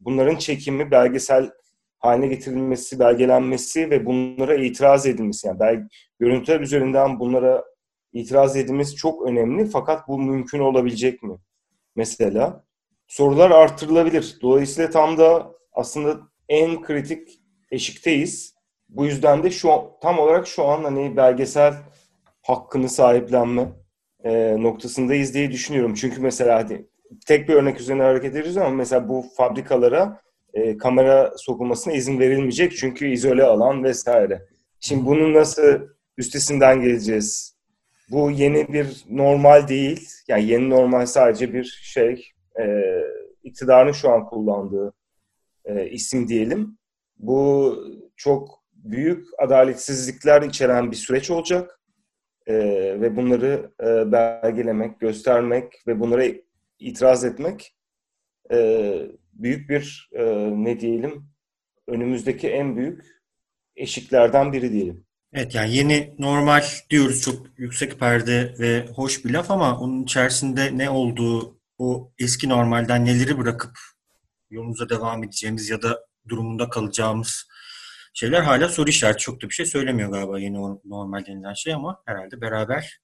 bunların 0.00 0.36
çekimi 0.36 0.90
belgesel 0.90 1.50
haline 1.98 2.26
getirilmesi, 2.26 2.98
belgelenmesi 2.98 3.90
ve 3.90 4.06
bunlara 4.06 4.54
itiraz 4.54 5.06
edilmesi 5.06 5.46
yani 5.46 5.60
belge, 5.60 5.82
görüntüler 6.18 6.60
üzerinden 6.60 7.20
bunlara 7.20 7.64
itiraz 8.12 8.56
edilmesi 8.56 8.94
çok 8.94 9.28
önemli 9.28 9.66
fakat 9.66 10.08
bu 10.08 10.18
mümkün 10.18 10.58
olabilecek 10.58 11.22
mi? 11.22 11.36
Mesela 11.96 12.64
sorular 13.06 13.50
artırılabilir. 13.50 14.38
Dolayısıyla 14.42 14.90
tam 14.90 15.18
da 15.18 15.52
aslında 15.72 16.20
en 16.48 16.82
kritik 16.82 17.28
eşikteyiz. 17.70 18.54
Bu 18.88 19.06
yüzden 19.06 19.42
de 19.42 19.50
şu 19.50 19.70
tam 20.02 20.18
olarak 20.18 20.46
şu 20.46 20.64
an 20.64 20.84
hani 20.84 21.16
belgesel 21.16 21.74
hakkını 22.42 22.88
sahiplenme 22.88 23.72
e, 24.24 24.56
noktasındayız 24.62 25.34
diye 25.34 25.50
düşünüyorum. 25.52 25.94
Çünkü 25.94 26.20
mesela 26.20 26.56
hadi 26.56 26.88
tek 27.26 27.48
bir 27.48 27.54
örnek 27.54 27.80
üzerine 27.80 28.02
hareket 28.02 28.30
ediyoruz 28.30 28.56
ama 28.56 28.70
mesela 28.70 29.08
bu 29.08 29.24
fabrikalara 29.36 30.20
e, 30.54 30.76
kamera 30.76 31.32
sokulmasına 31.36 31.94
izin 31.94 32.18
verilmeyecek 32.18 32.76
çünkü 32.76 33.06
izole 33.06 33.44
alan 33.44 33.84
vesaire. 33.84 34.46
Şimdi 34.80 35.06
bunun 35.06 35.34
nasıl 35.34 35.80
üstesinden 36.16 36.80
geleceğiz? 36.80 37.56
Bu 38.10 38.30
yeni 38.30 38.72
bir 38.72 39.04
normal 39.10 39.68
değil. 39.68 40.08
Yani 40.28 40.44
yeni 40.44 40.70
normal 40.70 41.06
sadece 41.06 41.52
bir 41.54 41.64
şey 41.82 42.30
e, 42.60 42.94
iktidarın 43.42 43.92
şu 43.92 44.10
an 44.10 44.26
kullandığı 44.26 44.92
e, 45.64 45.90
isim 45.90 46.28
diyelim. 46.28 46.78
Bu 47.18 47.76
çok 48.16 48.64
büyük 48.72 49.28
adaletsizlikler 49.38 50.42
içeren 50.42 50.90
bir 50.90 50.96
süreç 50.96 51.30
olacak. 51.30 51.80
E, 52.46 52.54
ve 53.00 53.16
bunları 53.16 53.70
e, 53.80 54.12
belgelemek, 54.12 55.00
göstermek 55.00 55.82
ve 55.86 56.00
bunlara 56.00 56.24
itiraz 56.78 57.24
etmek 57.24 57.74
e, 58.52 58.96
büyük 59.32 59.70
bir 59.70 60.10
e, 60.12 60.24
ne 60.64 60.80
diyelim 60.80 61.28
önümüzdeki 61.86 62.48
en 62.48 62.76
büyük 62.76 63.04
eşiklerden 63.76 64.52
biri 64.52 64.72
diyelim. 64.72 65.06
Evet 65.32 65.54
yani 65.54 65.76
yeni 65.76 66.14
normal 66.18 66.62
diyoruz 66.90 67.22
çok 67.22 67.46
yüksek 67.58 68.00
perde 68.00 68.54
ve 68.58 68.86
hoş 68.86 69.24
bir 69.24 69.30
laf 69.30 69.50
ama 69.50 69.80
onun 69.80 70.02
içerisinde 70.02 70.78
ne 70.78 70.90
olduğu 70.90 71.58
o 71.78 72.12
eski 72.18 72.48
normalden 72.48 73.04
neleri 73.04 73.38
bırakıp 73.38 73.78
yolumuza 74.50 74.88
devam 74.88 75.24
edeceğimiz 75.24 75.70
ya 75.70 75.82
da 75.82 76.06
durumunda 76.28 76.68
kalacağımız 76.68 77.48
şeyler 78.14 78.40
hala 78.40 78.68
soru 78.68 78.90
işareti. 78.90 79.18
Çok 79.18 79.42
da 79.42 79.48
bir 79.48 79.54
şey 79.54 79.66
söylemiyor 79.66 80.10
galiba 80.10 80.38
yeni 80.38 80.58
normal 80.84 81.26
denilen 81.26 81.54
şey 81.54 81.74
ama 81.74 82.02
herhalde 82.06 82.40
beraber 82.40 83.00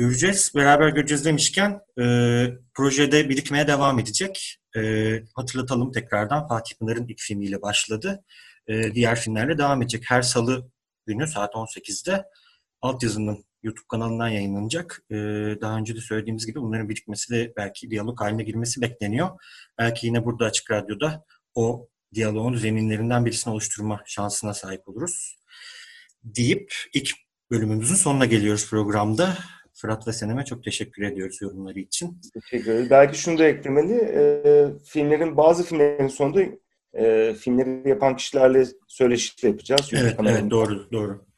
göreceğiz. 0.00 0.52
Beraber 0.54 0.88
göreceğiz 0.88 1.24
demişken 1.24 1.80
e, 2.00 2.04
projede 2.74 3.28
birikmeye 3.28 3.66
devam 3.66 3.98
edecek. 3.98 4.58
E, 4.76 4.80
hatırlatalım 5.34 5.92
tekrardan 5.92 6.48
Fatih 6.48 6.76
Pınar'ın 6.78 7.08
ilk 7.08 7.20
filmiyle 7.20 7.62
başladı. 7.62 8.24
E, 8.68 8.94
diğer 8.94 9.20
filmlerle 9.20 9.58
devam 9.58 9.82
edecek. 9.82 10.04
Her 10.08 10.22
salı 10.22 10.70
günü 11.06 11.26
saat 11.26 11.54
18'de 11.54 12.24
altyazının 12.82 13.44
YouTube 13.62 13.86
kanalından 13.88 14.28
yayınlanacak. 14.28 15.02
Ee, 15.10 15.14
daha 15.60 15.76
önce 15.76 15.96
de 15.96 16.00
söylediğimiz 16.00 16.46
gibi 16.46 16.60
bunların 16.60 16.88
birikmesi 16.88 17.34
de 17.34 17.52
belki 17.56 17.90
diyalog 17.90 18.20
haline 18.20 18.42
girmesi 18.42 18.80
bekleniyor. 18.80 19.28
Belki 19.78 20.06
yine 20.06 20.24
burada 20.24 20.44
Açık 20.44 20.70
Radyo'da 20.70 21.24
o 21.54 21.88
diyaloğun 22.14 22.56
zeminlerinden 22.56 23.26
birisini 23.26 23.52
oluşturma 23.52 24.02
şansına 24.06 24.54
sahip 24.54 24.88
oluruz. 24.88 25.36
Deyip 26.24 26.74
ilk 26.94 27.10
bölümümüzün 27.50 27.94
sonuna 27.94 28.26
geliyoruz 28.26 28.70
programda. 28.70 29.36
Fırat 29.74 30.08
ve 30.08 30.12
Senem'e 30.12 30.44
çok 30.44 30.64
teşekkür 30.64 31.02
ediyoruz 31.02 31.42
yorumları 31.42 31.78
için. 31.78 32.20
Teşekkür 32.34 32.72
ederiz. 32.72 32.90
Belki 32.90 33.18
şunu 33.18 33.38
da 33.38 33.44
eklemeli. 33.44 33.94
E, 33.94 34.66
filmlerin, 34.84 35.36
bazı 35.36 35.64
filmlerin 35.64 36.08
sonunda 36.08 36.42
e, 36.94 37.34
filmleri 37.34 37.88
yapan 37.88 38.16
kişilerle 38.16 38.66
söyleşi 38.88 39.46
yapacağız. 39.46 39.90
Evet, 39.92 40.16
evet 40.20 40.50
doğru, 40.50 40.92
doğru. 40.92 41.30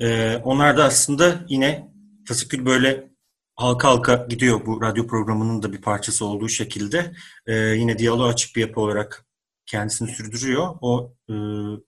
Ee, 0.00 0.36
onlar 0.44 0.76
da 0.76 0.84
aslında 0.84 1.44
yine 1.48 1.88
fasikül 2.28 2.66
böyle 2.66 3.10
halka 3.54 3.88
halka 3.88 4.26
gidiyor 4.28 4.66
bu 4.66 4.82
radyo 4.82 5.06
programının 5.06 5.62
da 5.62 5.72
bir 5.72 5.80
parçası 5.80 6.24
olduğu 6.24 6.48
şekilde. 6.48 7.12
Ee, 7.46 7.54
yine 7.54 7.98
diyaloğa 7.98 8.28
açık 8.28 8.56
bir 8.56 8.60
yapı 8.60 8.80
olarak 8.80 9.26
kendisini 9.66 10.08
sürdürüyor. 10.08 10.74
O 10.80 11.14
e, 11.30 11.34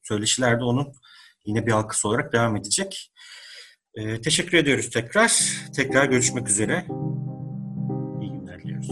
söyleşilerde 0.02 0.64
onun 0.64 0.92
yine 1.44 1.66
bir 1.66 1.72
halkası 1.72 2.08
olarak 2.08 2.32
devam 2.32 2.56
edecek. 2.56 3.12
E, 3.94 4.20
teşekkür 4.20 4.58
ediyoruz 4.58 4.90
tekrar. 4.90 5.32
Tekrar 5.76 6.04
görüşmek 6.04 6.48
üzere. 6.48 6.84
İyi 8.20 8.32
günler 8.32 8.62
diliyoruz. 8.62 8.88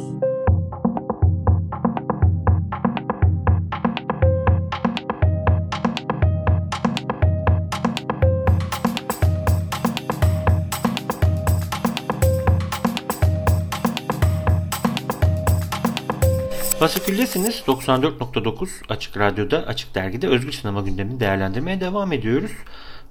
Fasiküldesiniz 16.78 17.62
94.9 17.66 18.68
Açık 18.88 19.16
Radyo'da, 19.16 19.58
Açık 19.58 19.94
Dergi'de 19.94 20.28
Özgür 20.28 20.52
Sinema 20.52 20.80
gündemini 20.80 21.20
değerlendirmeye 21.20 21.80
devam 21.80 22.12
ediyoruz. 22.12 22.52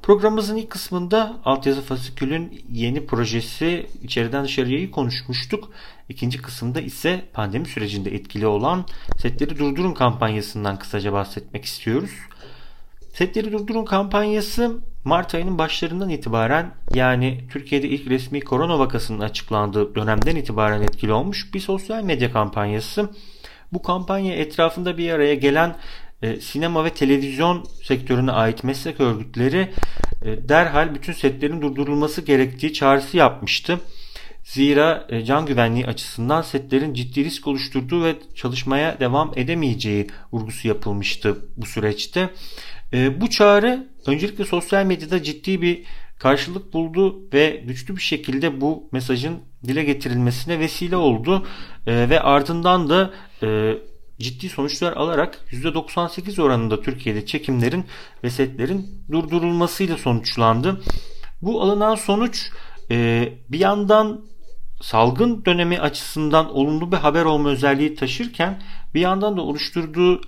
Programımızın 0.01 0.55
ilk 0.55 0.69
kısmında 0.69 1.35
Altyazı 1.45 1.81
Fasikül'ün 1.81 2.63
yeni 2.71 3.05
projesi 3.05 3.88
içeriden 4.03 4.43
dışarıyı 4.43 4.91
konuşmuştuk. 4.91 5.71
İkinci 6.09 6.41
kısımda 6.41 6.81
ise 6.81 7.25
pandemi 7.33 7.65
sürecinde 7.65 8.15
etkili 8.15 8.47
olan 8.47 8.85
Setleri 9.17 9.59
Durdurun 9.59 9.93
kampanyasından 9.93 10.79
kısaca 10.79 11.13
bahsetmek 11.13 11.65
istiyoruz. 11.65 12.12
Setleri 13.13 13.51
Durdurun 13.51 13.85
kampanyası 13.85 14.77
Mart 15.03 15.35
ayının 15.35 15.57
başlarından 15.57 16.09
itibaren 16.09 16.71
yani 16.93 17.41
Türkiye'de 17.51 17.88
ilk 17.88 18.09
resmi 18.09 18.41
korona 18.41 18.79
vakasının 18.79 19.19
açıklandığı 19.19 19.95
dönemden 19.95 20.35
itibaren 20.35 20.81
etkili 20.81 21.13
olmuş 21.13 21.53
bir 21.53 21.59
sosyal 21.59 22.03
medya 22.03 22.31
kampanyası. 22.31 23.09
Bu 23.73 23.81
kampanya 23.81 24.35
etrafında 24.35 24.97
bir 24.97 25.12
araya 25.12 25.35
gelen 25.35 25.75
e, 26.21 26.41
sinema 26.41 26.86
ve 26.86 26.89
televizyon 26.89 27.65
sektörüne 27.84 28.32
ait 28.32 28.63
meslek 28.63 28.99
örgütleri 28.99 29.69
e, 30.25 30.49
derhal 30.49 30.95
bütün 30.95 31.13
setlerin 31.13 31.62
durdurulması 31.62 32.21
gerektiği 32.21 32.73
çağrısı 32.73 33.17
yapmıştı. 33.17 33.79
Zira 34.43 35.08
e, 35.10 35.25
can 35.25 35.45
güvenliği 35.45 35.88
açısından 35.88 36.41
setlerin 36.41 36.93
ciddi 36.93 37.25
risk 37.25 37.47
oluşturduğu 37.47 38.03
ve 38.03 38.15
çalışmaya 38.36 38.99
devam 38.99 39.32
edemeyeceği 39.36 40.08
vurgusu 40.32 40.67
yapılmıştı 40.67 41.38
bu 41.58 41.65
süreçte. 41.65 42.29
Bu 43.21 43.29
çağrı 43.29 43.88
öncelikle 44.08 44.45
sosyal 44.45 44.86
medyada 44.86 45.23
ciddi 45.23 45.62
bir 45.62 45.84
karşılık 46.19 46.73
buldu 46.73 47.19
ve 47.34 47.63
güçlü 47.65 47.95
bir 47.95 48.01
şekilde 48.01 48.62
bu 48.62 48.89
mesajın 48.91 49.39
dile 49.67 49.84
getirilmesine 49.84 50.60
vesile 50.60 50.95
oldu 50.95 51.47
ve 51.88 52.21
ardından 52.21 52.89
da 52.89 53.13
ciddi 54.19 54.49
sonuçlar 54.49 54.93
alarak 54.93 55.39
%98 55.51 56.41
oranında 56.41 56.82
Türkiye'de 56.82 57.25
çekimlerin 57.25 57.86
ve 58.23 58.29
setlerin 58.29 59.05
durdurulmasıyla 59.12 59.97
sonuçlandı. 59.97 60.82
Bu 61.41 61.62
alınan 61.62 61.95
sonuç 61.95 62.49
e, 62.91 63.29
bir 63.49 63.60
yandan 63.60 64.25
salgın 64.82 65.45
dönemi 65.45 65.79
açısından 65.79 66.55
olumlu 66.55 66.91
bir 66.91 66.97
haber 66.97 67.25
olma 67.25 67.49
özelliği 67.49 67.95
taşırken 67.95 68.62
bir 68.93 69.01
yandan 69.01 69.38
da 69.38 69.41
oluşturduğu 69.41 70.21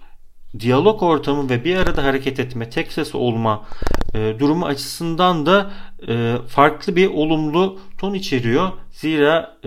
diyalog 0.60 1.04
ortamı 1.04 1.49
ve 1.49 1.63
bir 1.63 1.75
arada 1.75 2.04
hareket 2.04 2.39
etme, 2.39 2.69
tek 2.69 2.91
ses 2.91 3.15
olma 3.15 3.65
e, 4.13 4.36
durumu 4.39 4.65
açısından 4.65 5.45
da 5.45 5.71
e, 6.08 6.36
farklı 6.47 6.95
bir 6.95 7.08
olumlu 7.08 7.80
ton 7.97 8.13
içeriyor. 8.13 8.71
Zira 8.91 9.58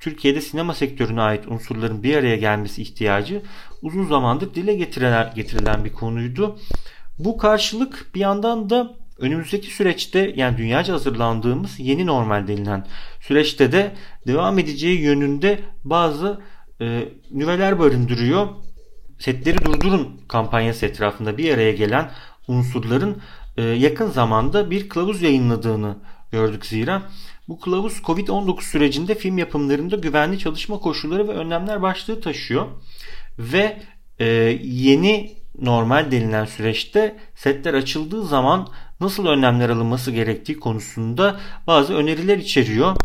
Türkiye'de 0.00 0.40
sinema 0.40 0.74
sektörüne 0.74 1.20
ait 1.20 1.48
unsurların 1.48 2.02
bir 2.02 2.16
araya 2.16 2.36
gelmesi 2.36 2.82
ihtiyacı 2.82 3.42
uzun 3.82 4.06
zamandır 4.06 4.54
dile 4.54 4.74
getirilen, 4.74 5.32
getirilen 5.34 5.84
bir 5.84 5.92
konuydu. 5.92 6.58
Bu 7.18 7.38
karşılık 7.38 8.10
bir 8.14 8.20
yandan 8.20 8.70
da 8.70 8.94
önümüzdeki 9.18 9.66
süreçte 9.66 10.32
yani 10.36 10.58
dünyaca 10.58 10.94
hazırlandığımız 10.94 11.80
yeni 11.80 12.06
normal 12.06 12.48
denilen 12.48 12.86
süreçte 13.20 13.72
de 13.72 13.94
devam 14.26 14.58
edeceği 14.58 15.00
yönünde 15.00 15.60
bazı 15.84 16.40
e, 16.80 17.08
nüveler 17.30 17.78
barındırıyor. 17.78 18.48
Setleri 19.18 19.64
durdurun 19.64 20.20
kampanyası 20.28 20.86
etrafında 20.86 21.38
bir 21.38 21.54
araya 21.54 21.72
gelen 21.72 22.10
unsurların 22.48 23.22
e, 23.56 23.62
yakın 23.62 24.10
zamanda 24.10 24.70
bir 24.70 24.88
kılavuz 24.88 25.22
yayınladığını 25.22 25.96
gördük 26.32 26.66
zira. 26.66 27.02
Bu 27.50 27.60
kılavuz 27.60 27.98
Covid-19 27.98 28.62
sürecinde 28.62 29.14
film 29.14 29.38
yapımlarında 29.38 29.96
güvenli 29.96 30.38
çalışma 30.38 30.78
koşulları 30.78 31.28
ve 31.28 31.32
önlemler 31.32 31.82
başlığı 31.82 32.20
taşıyor. 32.20 32.66
Ve 33.38 33.82
e, 34.18 34.26
yeni 34.62 35.32
normal 35.60 36.10
denilen 36.10 36.44
süreçte 36.44 37.16
setler 37.34 37.74
açıldığı 37.74 38.26
zaman 38.26 38.68
nasıl 39.00 39.26
önlemler 39.26 39.68
alınması 39.68 40.10
gerektiği 40.10 40.60
konusunda 40.60 41.40
bazı 41.66 41.94
öneriler 41.94 42.38
içeriyor. 42.38 42.96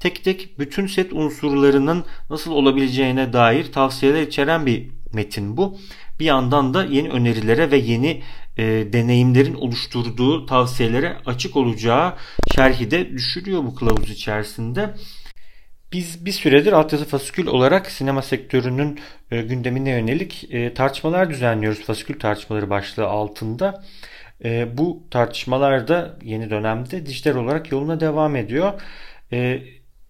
Tek 0.00 0.24
tek 0.24 0.58
bütün 0.58 0.86
set 0.86 1.12
unsurlarının 1.12 2.04
nasıl 2.30 2.52
olabileceğine 2.52 3.32
dair 3.32 3.72
tavsiyeler 3.72 4.22
içeren 4.22 4.66
bir 4.66 4.90
metin 5.12 5.56
bu. 5.56 5.78
Bir 6.20 6.24
yandan 6.24 6.74
da 6.74 6.84
yeni 6.84 7.08
önerilere 7.08 7.70
ve 7.70 7.76
yeni 7.76 8.22
e, 8.58 8.64
deneyimlerin 8.92 9.54
oluşturduğu 9.54 10.46
tavsiyelere 10.46 11.16
açık 11.26 11.56
olacağı 11.56 12.14
şerhi 12.54 12.90
de 12.90 13.10
düşürüyor 13.10 13.64
bu 13.64 13.74
kılavuz 13.74 14.10
içerisinde. 14.10 14.94
Biz 15.92 16.26
bir 16.26 16.32
süredir 16.32 16.72
altyazı 16.72 17.04
fasikül 17.04 17.46
olarak 17.46 17.90
sinema 17.90 18.22
sektörünün 18.22 19.00
e, 19.30 19.42
gündemine 19.42 19.90
yönelik 19.90 20.46
e, 20.50 20.74
tartışmalar 20.74 21.30
düzenliyoruz. 21.30 21.80
Fasikül 21.80 22.18
tartışmaları 22.18 22.70
başlığı 22.70 23.06
altında. 23.06 23.84
E, 24.44 24.78
bu 24.78 25.02
tartışmalar 25.10 25.88
da 25.88 26.18
yeni 26.22 26.50
dönemde 26.50 27.06
dijital 27.06 27.36
olarak 27.36 27.72
yoluna 27.72 28.00
devam 28.00 28.36
ediyor. 28.36 28.72
E, 29.32 29.62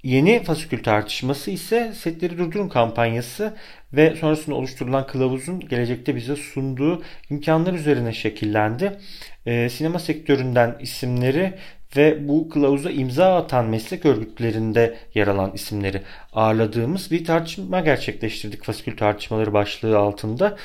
Yeni 0.06 0.42
fasikül 0.42 0.82
tartışması 0.82 1.50
ise 1.50 1.92
setleri 1.94 2.38
durdurun 2.38 2.68
kampanyası 2.68 3.56
ve 3.92 4.16
sonrasında 4.16 4.54
oluşturulan 4.56 5.06
kılavuzun 5.06 5.60
gelecekte 5.60 6.16
bize 6.16 6.36
sunduğu 6.36 7.02
imkanlar 7.30 7.72
üzerine 7.72 8.12
şekillendi. 8.12 8.98
Ee, 9.46 9.68
sinema 9.68 9.98
sektöründen 9.98 10.76
isimleri 10.80 11.54
ve 11.96 12.28
bu 12.28 12.48
kılavuza 12.48 12.90
imza 12.90 13.36
atan 13.36 13.64
meslek 13.64 14.06
örgütlerinde 14.06 14.96
yer 15.14 15.26
alan 15.26 15.52
isimleri 15.54 16.02
ağırladığımız 16.32 17.10
bir 17.10 17.24
tartışma 17.24 17.80
gerçekleştirdik 17.80 18.64
fasikül 18.64 18.96
tartışmaları 18.96 19.52
başlığı 19.52 19.98
altında. 19.98 20.56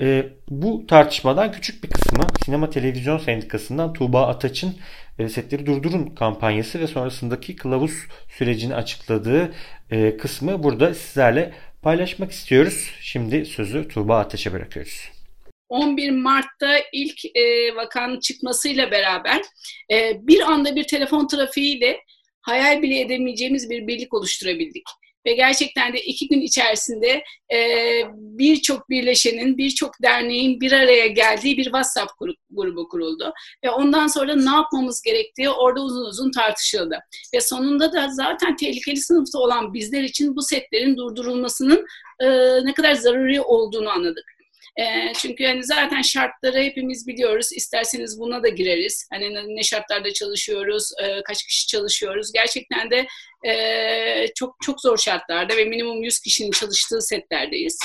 E, 0.00 0.26
bu 0.50 0.86
tartışmadan 0.86 1.52
küçük 1.52 1.84
bir 1.84 1.90
kısmı 1.90 2.22
Sinema 2.44 2.70
Televizyon 2.70 3.18
Sendikası'ndan 3.18 3.92
Tuğba 3.92 4.26
Ataç'ın 4.26 4.74
e, 5.18 5.28
setleri 5.28 5.66
durdurun 5.66 6.06
kampanyası 6.06 6.80
ve 6.80 6.86
sonrasındaki 6.86 7.56
kılavuz 7.56 7.92
sürecini 8.28 8.74
açıkladığı 8.74 9.52
e, 9.90 10.16
kısmı 10.16 10.62
burada 10.62 10.94
sizlerle 10.94 11.52
paylaşmak 11.82 12.32
istiyoruz. 12.32 12.90
Şimdi 13.00 13.46
sözü 13.46 13.88
Tuğba 13.88 14.18
Ataç'a 14.18 14.52
bırakıyoruz. 14.52 15.17
11 15.68 16.10
Mart'ta 16.10 16.78
ilk 16.92 17.24
e, 17.36 17.74
vakanın 17.76 18.20
çıkmasıyla 18.20 18.90
beraber 18.90 19.42
e, 19.92 20.26
bir 20.26 20.40
anda 20.40 20.76
bir 20.76 20.84
telefon 20.84 21.26
trafiğiyle 21.26 22.00
hayal 22.40 22.82
bile 22.82 23.00
edemeyeceğimiz 23.00 23.70
bir 23.70 23.86
birlik 23.86 24.14
oluşturabildik. 24.14 24.84
Ve 25.26 25.32
gerçekten 25.32 25.92
de 25.92 26.00
iki 26.00 26.28
gün 26.28 26.40
içerisinde 26.40 27.22
e, 27.54 27.58
birçok 28.14 28.90
birleşenin, 28.90 29.58
birçok 29.58 30.02
derneğin 30.02 30.60
bir 30.60 30.72
araya 30.72 31.06
geldiği 31.06 31.56
bir 31.56 31.64
WhatsApp 31.64 32.12
grubu 32.50 32.88
kuruldu. 32.88 33.32
Ve 33.64 33.70
ondan 33.70 34.06
sonra 34.06 34.36
ne 34.36 34.50
yapmamız 34.50 35.02
gerektiği 35.02 35.50
orada 35.50 35.80
uzun 35.80 36.04
uzun 36.04 36.30
tartışıldı. 36.30 36.98
Ve 37.34 37.40
sonunda 37.40 37.92
da 37.92 38.08
zaten 38.08 38.56
tehlikeli 38.56 38.96
sınıfta 38.96 39.38
olan 39.38 39.74
bizler 39.74 40.02
için 40.02 40.36
bu 40.36 40.42
setlerin 40.42 40.96
durdurulmasının 40.96 41.86
e, 42.20 42.28
ne 42.64 42.74
kadar 42.74 42.94
zaruri 42.94 43.40
olduğunu 43.40 43.90
anladık. 43.90 44.37
E, 44.78 45.12
çünkü 45.18 45.44
hani 45.44 45.64
zaten 45.64 46.02
şartları 46.02 46.58
hepimiz 46.62 47.06
biliyoruz. 47.06 47.48
İsterseniz 47.52 48.20
buna 48.20 48.42
da 48.42 48.48
gireriz. 48.48 49.08
Hani 49.12 49.56
ne 49.56 49.62
şartlarda 49.62 50.12
çalışıyoruz, 50.12 50.90
e, 51.02 51.22
kaç 51.22 51.44
kişi 51.44 51.66
çalışıyoruz. 51.66 52.32
Gerçekten 52.32 52.90
de 52.90 53.06
e, 53.48 54.26
çok 54.34 54.56
çok 54.62 54.80
zor 54.80 54.98
şartlarda 54.98 55.56
ve 55.56 55.64
minimum 55.64 56.02
100 56.02 56.20
kişinin 56.20 56.50
çalıştığı 56.50 57.02
setlerdeyiz. 57.02 57.78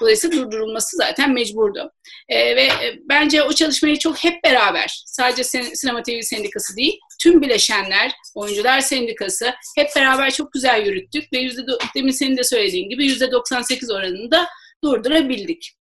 Dolayısıyla 0.00 0.36
durdurulması 0.36 0.96
zaten 0.96 1.32
mecburdu. 1.32 1.92
E, 2.28 2.56
ve 2.56 2.68
bence 3.08 3.42
o 3.42 3.52
çalışmayı 3.52 3.98
çok 3.98 4.24
hep 4.24 4.44
beraber, 4.44 5.02
sadece 5.06 5.44
Sinema 5.74 6.02
TV 6.02 6.20
Sendikası 6.20 6.76
değil, 6.76 6.98
tüm 7.22 7.42
bileşenler, 7.42 8.12
oyuncular 8.34 8.80
sendikası 8.80 9.54
hep 9.76 9.88
beraber 9.96 10.30
çok 10.30 10.52
güzel 10.52 10.86
yürüttük 10.86 11.32
ve 11.32 11.38
yüzde, 11.38 11.62
demin 11.96 12.12
senin 12.12 12.36
de 12.36 12.44
söylediğin 12.44 12.88
gibi 12.88 13.06
yüzde 13.06 13.32
98 13.32 13.90
oranında 13.90 14.48
durdurabildik. 14.84 15.79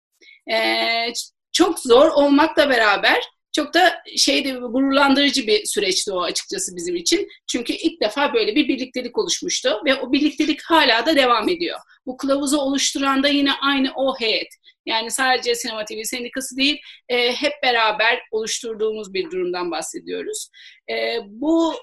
E, 0.52 1.12
çok 1.52 1.78
zor 1.78 2.09
olmakla 2.11 2.70
beraber 2.70 3.22
çok 3.56 3.74
da 3.74 4.02
şeyde 4.16 4.50
gururlandırıcı 4.50 5.46
bir 5.46 5.64
süreçti 5.64 6.12
o 6.12 6.22
açıkçası 6.22 6.76
bizim 6.76 6.96
için. 6.96 7.28
Çünkü 7.46 7.72
ilk 7.72 8.02
defa 8.02 8.35
böyle 8.35 8.54
bir 8.54 8.68
birliktelik 8.68 9.18
oluşmuştu 9.18 9.80
ve 9.87 9.94
o 9.94 10.12
birliktelik 10.12 10.62
hala 10.62 11.06
da 11.06 11.16
devam 11.16 11.48
ediyor. 11.48 11.78
Bu 12.06 12.16
kılavuzu 12.16 12.59
oluşturan 12.59 13.22
da 13.22 13.28
yine 13.28 13.52
aynı 13.52 13.92
o 13.96 14.14
heyet. 14.20 14.48
Yani 14.87 15.11
sadece 15.11 15.54
Sinema 15.54 15.85
TV 15.85 16.02
Sendikası 16.04 16.56
değil, 16.56 16.80
e, 17.09 17.32
hep 17.32 17.52
beraber 17.62 18.22
oluşturduğumuz 18.30 19.14
bir 19.14 19.30
durumdan 19.30 19.70
bahsediyoruz. 19.70 20.48
E, 20.90 21.18
bu 21.26 21.74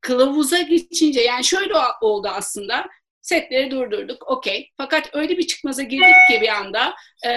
kılavuza 0.00 0.58
geçince, 0.58 1.20
yani 1.20 1.44
şöyle 1.44 1.74
oldu 2.00 2.28
aslında, 2.28 2.86
setleri 3.28 3.70
durdurduk, 3.70 4.30
okey. 4.30 4.70
Fakat 4.76 5.10
öyle 5.12 5.38
bir 5.38 5.46
çıkmaza 5.46 5.82
girdik 5.82 6.14
ki 6.30 6.40
bir 6.40 6.48
anda, 6.48 6.94
e, 7.26 7.32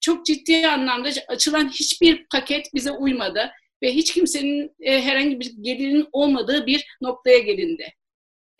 çok 0.00 0.26
ciddi 0.26 0.68
anlamda 0.68 1.08
açılan 1.28 1.68
hiçbir 1.68 2.26
paket 2.32 2.66
bize 2.74 2.90
uymadı 2.90 3.50
ve 3.82 3.92
hiç 3.92 4.14
kimsenin 4.14 4.76
e, 4.80 5.02
herhangi 5.02 5.40
bir 5.40 5.52
gelirinin 5.60 6.08
olmadığı 6.12 6.66
bir 6.66 6.84
noktaya 7.00 7.38
gelindi. 7.38 7.92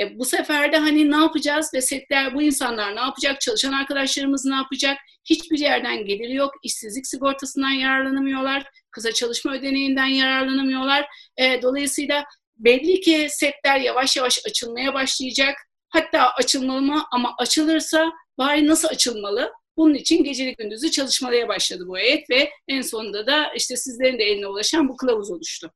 E, 0.00 0.18
bu 0.18 0.24
sefer 0.24 0.72
de 0.72 0.76
hani 0.76 1.10
ne 1.10 1.16
yapacağız 1.16 1.70
ve 1.74 1.80
setler 1.80 2.34
bu 2.34 2.42
insanlar 2.42 2.96
ne 2.96 3.00
yapacak, 3.00 3.40
çalışan 3.40 3.72
arkadaşlarımız 3.72 4.44
ne 4.44 4.54
yapacak? 4.54 4.98
Hiçbir 5.24 5.58
yerden 5.58 6.04
gelir 6.04 6.28
yok, 6.28 6.54
işsizlik 6.62 7.06
sigortasından 7.06 7.70
yararlanamıyorlar, 7.70 8.64
kısa 8.90 9.12
çalışma 9.12 9.52
ödeneğinden 9.52 10.06
yararlanamıyorlar. 10.06 11.06
E, 11.36 11.62
dolayısıyla 11.62 12.24
belli 12.56 13.00
ki 13.00 13.26
setler 13.30 13.80
yavaş 13.80 14.16
yavaş 14.16 14.40
açılmaya 14.46 14.94
başlayacak. 14.94 15.56
Hatta 15.96 16.30
açılmalı 16.38 16.82
mı 16.82 17.04
ama 17.12 17.34
açılırsa 17.38 18.12
bari 18.38 18.66
nasıl 18.66 18.88
açılmalı? 18.88 19.52
Bunun 19.76 19.94
için 19.94 20.24
geceli 20.24 20.54
gündüzü 20.58 20.90
çalışmaya 20.90 21.48
başladı 21.48 21.84
bu 21.88 21.98
heyet 21.98 22.30
ve 22.30 22.50
en 22.68 22.82
sonunda 22.82 23.26
da 23.26 23.52
işte 23.56 23.76
sizlerin 23.76 24.18
de 24.18 24.24
eline 24.24 24.46
ulaşan 24.46 24.88
bu 24.88 24.96
kılavuz 24.96 25.30
oluştu. 25.30 25.70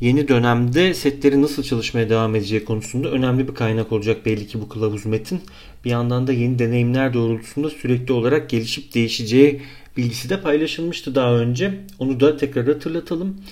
Yeni 0.00 0.28
dönemde 0.28 0.94
setleri 0.94 1.42
nasıl 1.42 1.62
çalışmaya 1.62 2.10
devam 2.10 2.36
edeceği 2.36 2.64
konusunda 2.64 3.10
önemli 3.10 3.48
bir 3.48 3.54
kaynak 3.54 3.92
olacak 3.92 4.26
belli 4.26 4.46
ki 4.46 4.60
bu 4.60 4.68
kılavuz 4.68 5.06
metin. 5.06 5.40
Bir 5.84 5.90
yandan 5.90 6.26
da 6.26 6.32
yeni 6.32 6.58
deneyimler 6.58 7.14
doğrultusunda 7.14 7.70
sürekli 7.70 8.12
olarak 8.12 8.50
gelişip 8.50 8.94
değişeceği 8.94 9.62
bilgisi 9.96 10.30
de 10.30 10.40
paylaşılmıştı 10.40 11.14
daha 11.14 11.34
önce. 11.34 11.80
Onu 11.98 12.20
da 12.20 12.36
tekrar 12.36 12.66
hatırlatalım. 12.66 13.44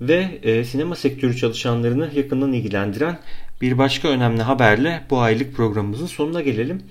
Ve 0.00 0.38
e, 0.42 0.64
sinema 0.64 0.96
sektörü 0.96 1.36
çalışanlarını 1.36 2.10
yakından 2.14 2.52
ilgilendiren 2.52 3.18
bir 3.60 3.78
başka 3.78 4.08
önemli 4.08 4.42
haberle 4.42 5.02
bu 5.10 5.18
aylık 5.18 5.54
programımızın 5.54 6.06
sonuna 6.06 6.40
gelelim. 6.40 6.82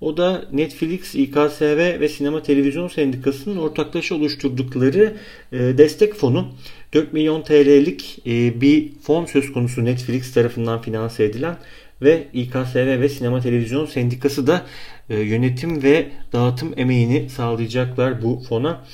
O 0.00 0.16
da 0.16 0.44
Netflix, 0.52 1.14
İKSV 1.14 2.00
ve 2.00 2.08
Sinema 2.08 2.42
Televizyon 2.42 2.88
Sendikası'nın 2.88 3.56
ortaklaşa 3.56 4.14
oluşturdukları 4.14 5.16
e, 5.52 5.58
destek 5.58 6.14
fonu. 6.14 6.48
4 6.94 7.12
milyon 7.12 7.42
TL'lik 7.42 8.18
e, 8.26 8.60
bir 8.60 8.92
fon 9.02 9.24
söz 9.24 9.52
konusu 9.52 9.84
Netflix 9.84 10.34
tarafından 10.34 10.82
finanse 10.82 11.24
edilen 11.24 11.56
ve 12.02 12.26
İKSV 12.32 13.00
ve 13.00 13.08
Sinema 13.08 13.40
Televizyon 13.40 13.86
Sendikası 13.86 14.46
da 14.46 14.66
e, 15.10 15.20
yönetim 15.20 15.82
ve 15.82 16.06
dağıtım 16.32 16.72
emeğini 16.76 17.30
sağlayacaklar 17.30 18.22
bu 18.22 18.42
fona. 18.48 18.84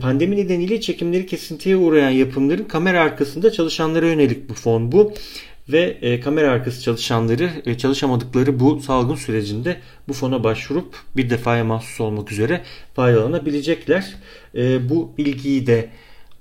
Pandemi 0.00 0.36
nedeniyle 0.36 0.80
çekimleri 0.80 1.26
kesintiye 1.26 1.76
uğrayan 1.76 2.10
yapımların 2.10 2.64
kamera 2.64 3.00
arkasında 3.00 3.52
çalışanlara 3.52 4.06
yönelik 4.06 4.48
bu 4.48 4.54
fon 4.54 4.92
bu 4.92 5.12
ve 5.68 5.98
e, 6.02 6.20
kamera 6.20 6.50
arkası 6.50 6.82
çalışanları 6.82 7.50
e, 7.66 7.78
çalışamadıkları 7.78 8.60
bu 8.60 8.80
salgın 8.80 9.14
sürecinde 9.14 9.76
bu 10.08 10.12
fona 10.12 10.44
başvurup 10.44 10.96
bir 11.16 11.30
defaya 11.30 11.64
mahsus 11.64 12.00
olmak 12.00 12.32
üzere 12.32 12.62
faydalanabilecekler. 12.94 14.14
E, 14.54 14.88
bu 14.90 15.14
bilgiyi 15.18 15.66
de 15.66 15.88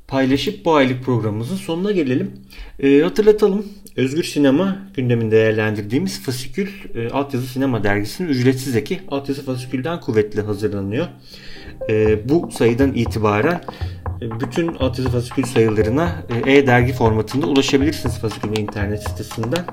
paylaşıp 0.07 0.65
bu 0.65 0.75
aylık 0.75 1.03
programımızın 1.03 1.55
sonuna 1.55 1.91
gelelim. 1.91 2.31
E, 2.79 3.01
hatırlatalım. 3.01 3.65
Özgür 3.95 4.23
Sinema 4.23 4.77
gündeminde 4.93 5.31
değerlendirdiğimiz 5.31 6.23
Fasikül 6.23 6.67
e, 6.95 7.09
Altyazı 7.09 7.47
Sinema 7.47 7.83
Dergisi'nin 7.83 8.27
ücretsiz 8.27 8.75
eki 8.75 8.99
Altyazı 9.07 9.45
Fasikül'den 9.45 9.99
kuvvetli 9.99 10.41
hazırlanıyor. 10.41 11.07
E, 11.89 12.29
bu 12.29 12.49
sayıdan 12.51 12.93
itibaren 12.93 13.61
bütün 14.21 14.75
altyazı 14.75 15.09
fasikül 15.09 15.43
sayılarına 15.43 16.15
e, 16.45 16.53
e-dergi 16.53 16.93
formatında 16.93 17.47
ulaşabilirsiniz 17.47 18.19
fasikülün 18.19 18.55
internet 18.55 19.03
sitesinden. 19.09 19.65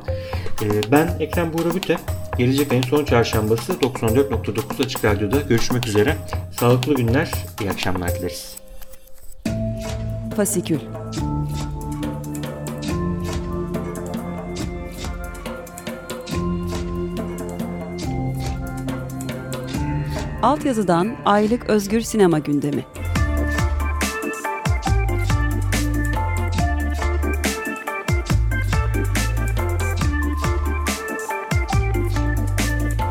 E, 0.62 0.92
ben 0.92 1.08
Ekrem 1.20 1.52
Buğra 1.52 1.74
Büte. 1.74 1.96
Gelecek 2.38 2.72
ayın 2.72 2.82
son 2.82 3.04
çarşambası 3.04 3.72
94.9 3.72 4.84
Açık 4.84 5.04
Radyo'da 5.04 5.40
görüşmek 5.40 5.86
üzere. 5.86 6.16
Sağlıklı 6.60 6.94
günler, 6.94 7.32
iyi 7.60 7.70
akşamlar 7.70 8.14
dileriz. 8.14 8.56
Fasikül 10.36 10.78
Altyazıdan 20.42 21.16
aylık 21.24 21.70
özgür 21.70 22.00
sinema 22.00 22.38
gündemi. 22.38 22.84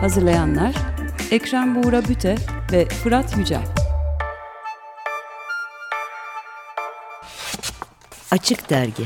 Hazırlayanlar 0.08 0.76
Ekrem 1.32 1.76
Buğra 1.76 2.08
Büte 2.08 2.36
ve 2.72 2.86
Fırat 2.86 3.38
Yücel. 3.38 3.64
Açık 8.32 8.70
Dergi 8.70 9.04